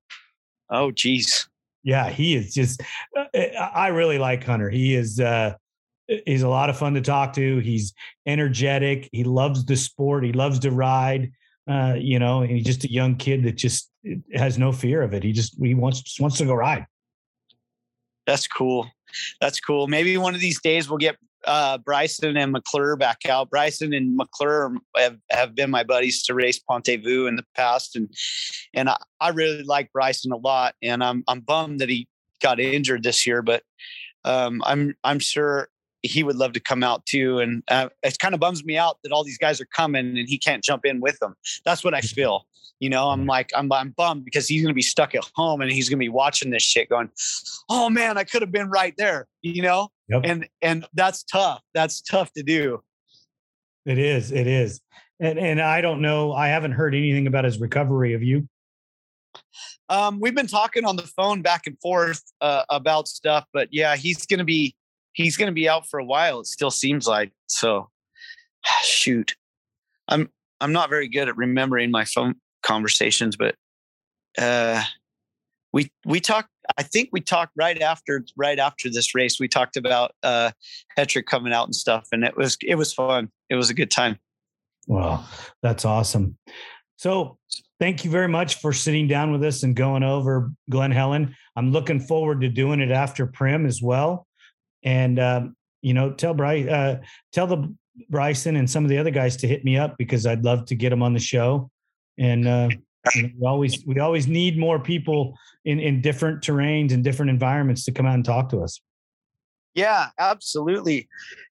[0.69, 1.47] Oh, geez.
[1.83, 2.81] Yeah, he is just.
[3.17, 4.69] uh, I I really like Hunter.
[4.69, 5.19] He is.
[5.19, 5.55] uh
[6.25, 7.59] He's a lot of fun to talk to.
[7.59, 7.93] He's
[8.27, 9.09] energetic.
[9.13, 10.25] He loves the sport.
[10.25, 11.31] He loves to ride.
[11.67, 13.89] Uh, you know, and he's just a young kid that just
[14.33, 15.23] has no fear of it.
[15.23, 16.85] He just he wants just wants to go ride.
[18.25, 18.89] That's cool.
[19.41, 19.87] That's cool.
[19.87, 23.49] Maybe one of these days we'll get uh, Bryson and McClure back out.
[23.49, 28.09] Bryson and McClure have, have been my buddies to race Ponte-Vu in the past, and
[28.73, 30.75] and I, I really like Bryson a lot.
[30.81, 32.07] And I'm I'm bummed that he
[32.41, 33.63] got injured this year, but
[34.23, 35.69] um, I'm I'm sure
[36.03, 37.39] he would love to come out too.
[37.39, 40.29] And uh, it kind of bums me out that all these guys are coming and
[40.29, 41.35] he can't jump in with them.
[41.65, 42.45] That's what I feel.
[42.79, 45.61] You know, I'm like, I'm, I'm bummed because he's going to be stuck at home
[45.61, 47.09] and he's going to be watching this shit going,
[47.69, 49.89] oh man, I could have been right there, you know?
[50.09, 50.21] Yep.
[50.25, 51.61] And, and that's tough.
[51.73, 52.83] That's tough to do.
[53.85, 54.31] It is.
[54.31, 54.81] It is.
[55.19, 56.33] And and I don't know.
[56.33, 58.11] I haven't heard anything about his recovery.
[58.13, 58.49] Have you?
[59.89, 63.95] Um, we've been talking on the phone back and forth uh, about stuff, but yeah,
[63.95, 64.75] he's going to be,
[65.13, 66.39] he's going to be out for a while.
[66.39, 67.89] It still seems like so.
[68.83, 69.35] Shoot,
[70.07, 73.55] I'm I'm not very good at remembering my phone conversations, but
[74.37, 74.83] uh,
[75.71, 76.49] we we talked.
[76.77, 79.39] I think we talked right after right after this race.
[79.39, 80.51] We talked about uh,
[80.97, 83.29] Hetrick coming out and stuff, and it was it was fun.
[83.49, 84.17] It was a good time.
[84.87, 85.27] Well,
[85.61, 86.37] that's awesome.
[86.97, 87.37] So
[87.79, 91.35] thank you very much for sitting down with us and going over Glen Helen.
[91.55, 94.27] I'm looking forward to doing it after Primm as well.
[94.83, 96.99] And um, you know, tell Bryce, uh,
[97.31, 97.73] tell the
[98.09, 100.75] Bryson and some of the other guys to hit me up because I'd love to
[100.75, 101.69] get them on the show.
[102.17, 102.69] And uh,
[103.15, 107.29] you know, we always we always need more people in in different terrains and different
[107.29, 108.79] environments to come out and talk to us.
[109.75, 111.07] Yeah, absolutely.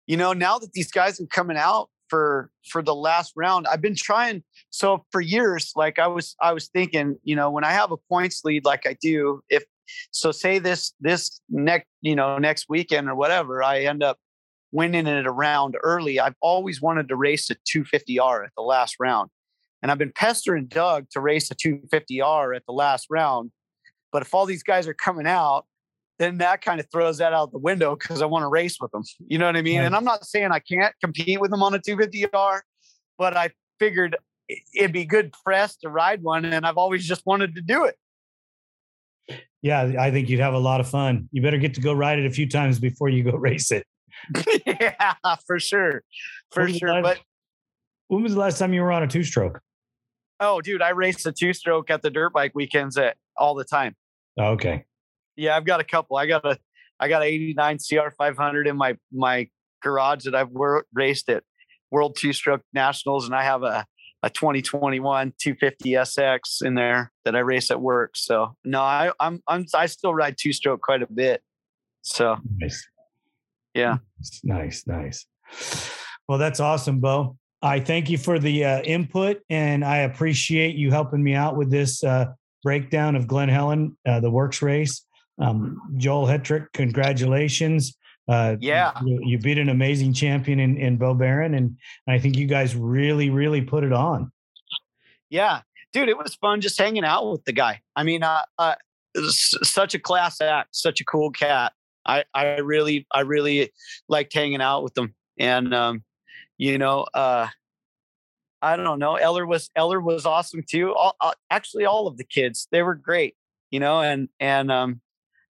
[0.06, 3.80] You know, now that these guys are coming out for for the last round, I've
[3.80, 4.42] been trying.
[4.70, 7.96] So for years, like I was I was thinking, you know, when I have a
[7.96, 9.64] points lead like I do, if
[10.10, 14.18] so say this this next you know next weekend or whatever, I end up
[14.72, 16.18] winning it around early.
[16.18, 19.30] I've always wanted to race a 250R at the last round.
[19.82, 23.50] And I've been pestering Doug to race a 250R at the last round.
[24.10, 25.66] But if all these guys are coming out,
[26.18, 28.92] then that kind of throws that out the window because I want to race with
[28.92, 29.02] them.
[29.26, 29.80] You know what I mean?
[29.80, 32.60] And I'm not saying I can't compete with them on a 250R,
[33.18, 34.16] but I figured
[34.74, 36.44] it'd be good press to ride one.
[36.44, 37.96] And I've always just wanted to do it.
[39.62, 41.28] Yeah, I think you'd have a lot of fun.
[41.30, 43.86] You better get to go ride it a few times before you go race it.
[44.66, 45.14] yeah,
[45.46, 46.02] for sure.
[46.50, 46.94] For sure.
[46.94, 47.20] Last, but
[48.08, 49.60] when was the last time you were on a two stroke?
[50.40, 53.64] Oh, dude, I race a two stroke at the dirt bike weekends at all the
[53.64, 53.94] time.
[54.38, 54.84] Oh, okay.
[55.36, 56.16] Yeah, I've got a couple.
[56.16, 56.58] I got a
[56.98, 59.48] I got an 89 CR 500 in my my
[59.82, 61.42] garage that I've wor- raced at
[61.90, 63.86] World Two Stroke Nationals, and I have a
[64.22, 68.16] a 2021 250 SX in there that I race at work.
[68.16, 71.42] So no, I, I'm I'm I still ride two stroke quite a bit.
[72.02, 72.86] So nice.
[73.74, 73.98] yeah,
[74.44, 75.26] nice, nice.
[76.28, 77.36] Well, that's awesome, Bo.
[77.62, 81.70] I thank you for the uh, input, and I appreciate you helping me out with
[81.70, 82.26] this uh,
[82.62, 85.06] breakdown of Glen Helen, uh, the WORCS race.
[85.38, 87.96] Um, Joel Hetrick, congratulations.
[88.28, 92.36] Uh, yeah, you, you, beat an amazing champion in, in Bo Barron, and I think
[92.36, 94.30] you guys really, really put it on.
[95.28, 95.62] Yeah,
[95.92, 97.80] dude, it was fun just hanging out with the guy.
[97.96, 98.76] I mean, uh, uh,
[99.26, 101.72] such a class act, such a cool cat.
[102.06, 103.72] I, I really, I really
[104.08, 106.04] liked hanging out with them, and um,
[106.58, 107.48] you know, uh,
[108.62, 109.16] I don't know.
[109.16, 110.94] Eller was Eller was awesome too.
[110.94, 113.34] All, uh, actually, all of the kids they were great.
[113.70, 115.00] You know, and and um,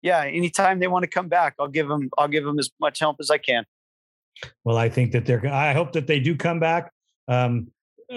[0.08, 3.00] yeah, anytime they want to come back, I'll give them I'll give them as much
[3.00, 3.66] help as I can.
[4.64, 5.46] Well, I think that they're.
[5.46, 6.92] I hope that they do come back.
[7.28, 7.68] Um,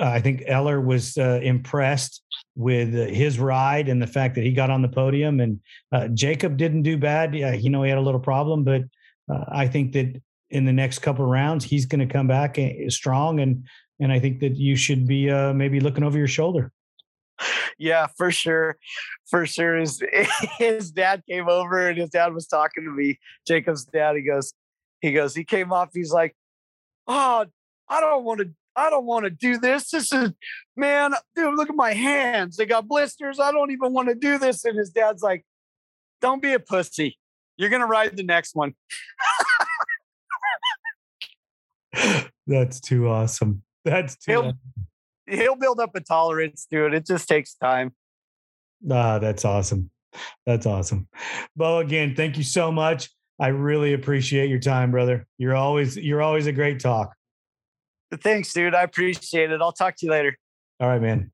[0.00, 2.22] I think Eller was uh, impressed
[2.54, 5.60] with his ride and the fact that he got on the podium, and
[5.90, 7.34] uh, Jacob didn't do bad.
[7.34, 8.82] Yeah, you know he had a little problem, but
[9.32, 10.20] uh, I think that
[10.50, 13.66] in the next couple rounds he's going to come back eh, strong, and
[13.98, 16.70] and I think that you should be uh, maybe looking over your shoulder
[17.78, 18.76] yeah, for sure.
[19.28, 19.76] For sure.
[19.76, 20.02] His,
[20.58, 24.16] his dad came over and his dad was talking to me, Jacob's dad.
[24.16, 24.52] He goes,
[25.00, 26.34] he goes, he came off, he's like,
[27.06, 27.46] Oh,
[27.88, 29.90] I don't want to, I don't want to do this.
[29.90, 30.32] This is
[30.76, 32.56] man, dude, look at my hands.
[32.56, 33.40] They got blisters.
[33.40, 34.64] I don't even want to do this.
[34.64, 35.44] And his dad's like,
[36.20, 37.18] Don't be a pussy.
[37.56, 38.74] You're gonna ride the next one.
[42.46, 43.62] That's too awesome.
[43.84, 44.89] That's too he'll, awesome
[45.30, 46.94] he'll build up a tolerance to it.
[46.94, 47.92] It just takes time.
[48.90, 49.90] Ah, that's awesome.
[50.46, 51.08] That's awesome.
[51.56, 53.10] Bo, again, thank you so much.
[53.38, 55.26] I really appreciate your time, brother.
[55.38, 57.14] You're always you're always a great talk.
[58.22, 58.74] Thanks, dude.
[58.74, 59.62] I appreciate it.
[59.62, 60.36] I'll talk to you later.
[60.80, 61.30] All right, man.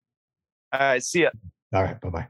[0.72, 1.30] All right, see ya.
[1.72, 2.28] All right, bye-bye.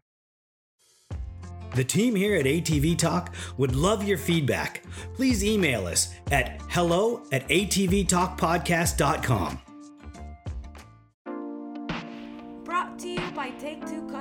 [1.74, 4.82] The team here at ATV Talk would love your feedback.
[5.14, 9.65] Please email us at hello at atvtalkpodcast.com.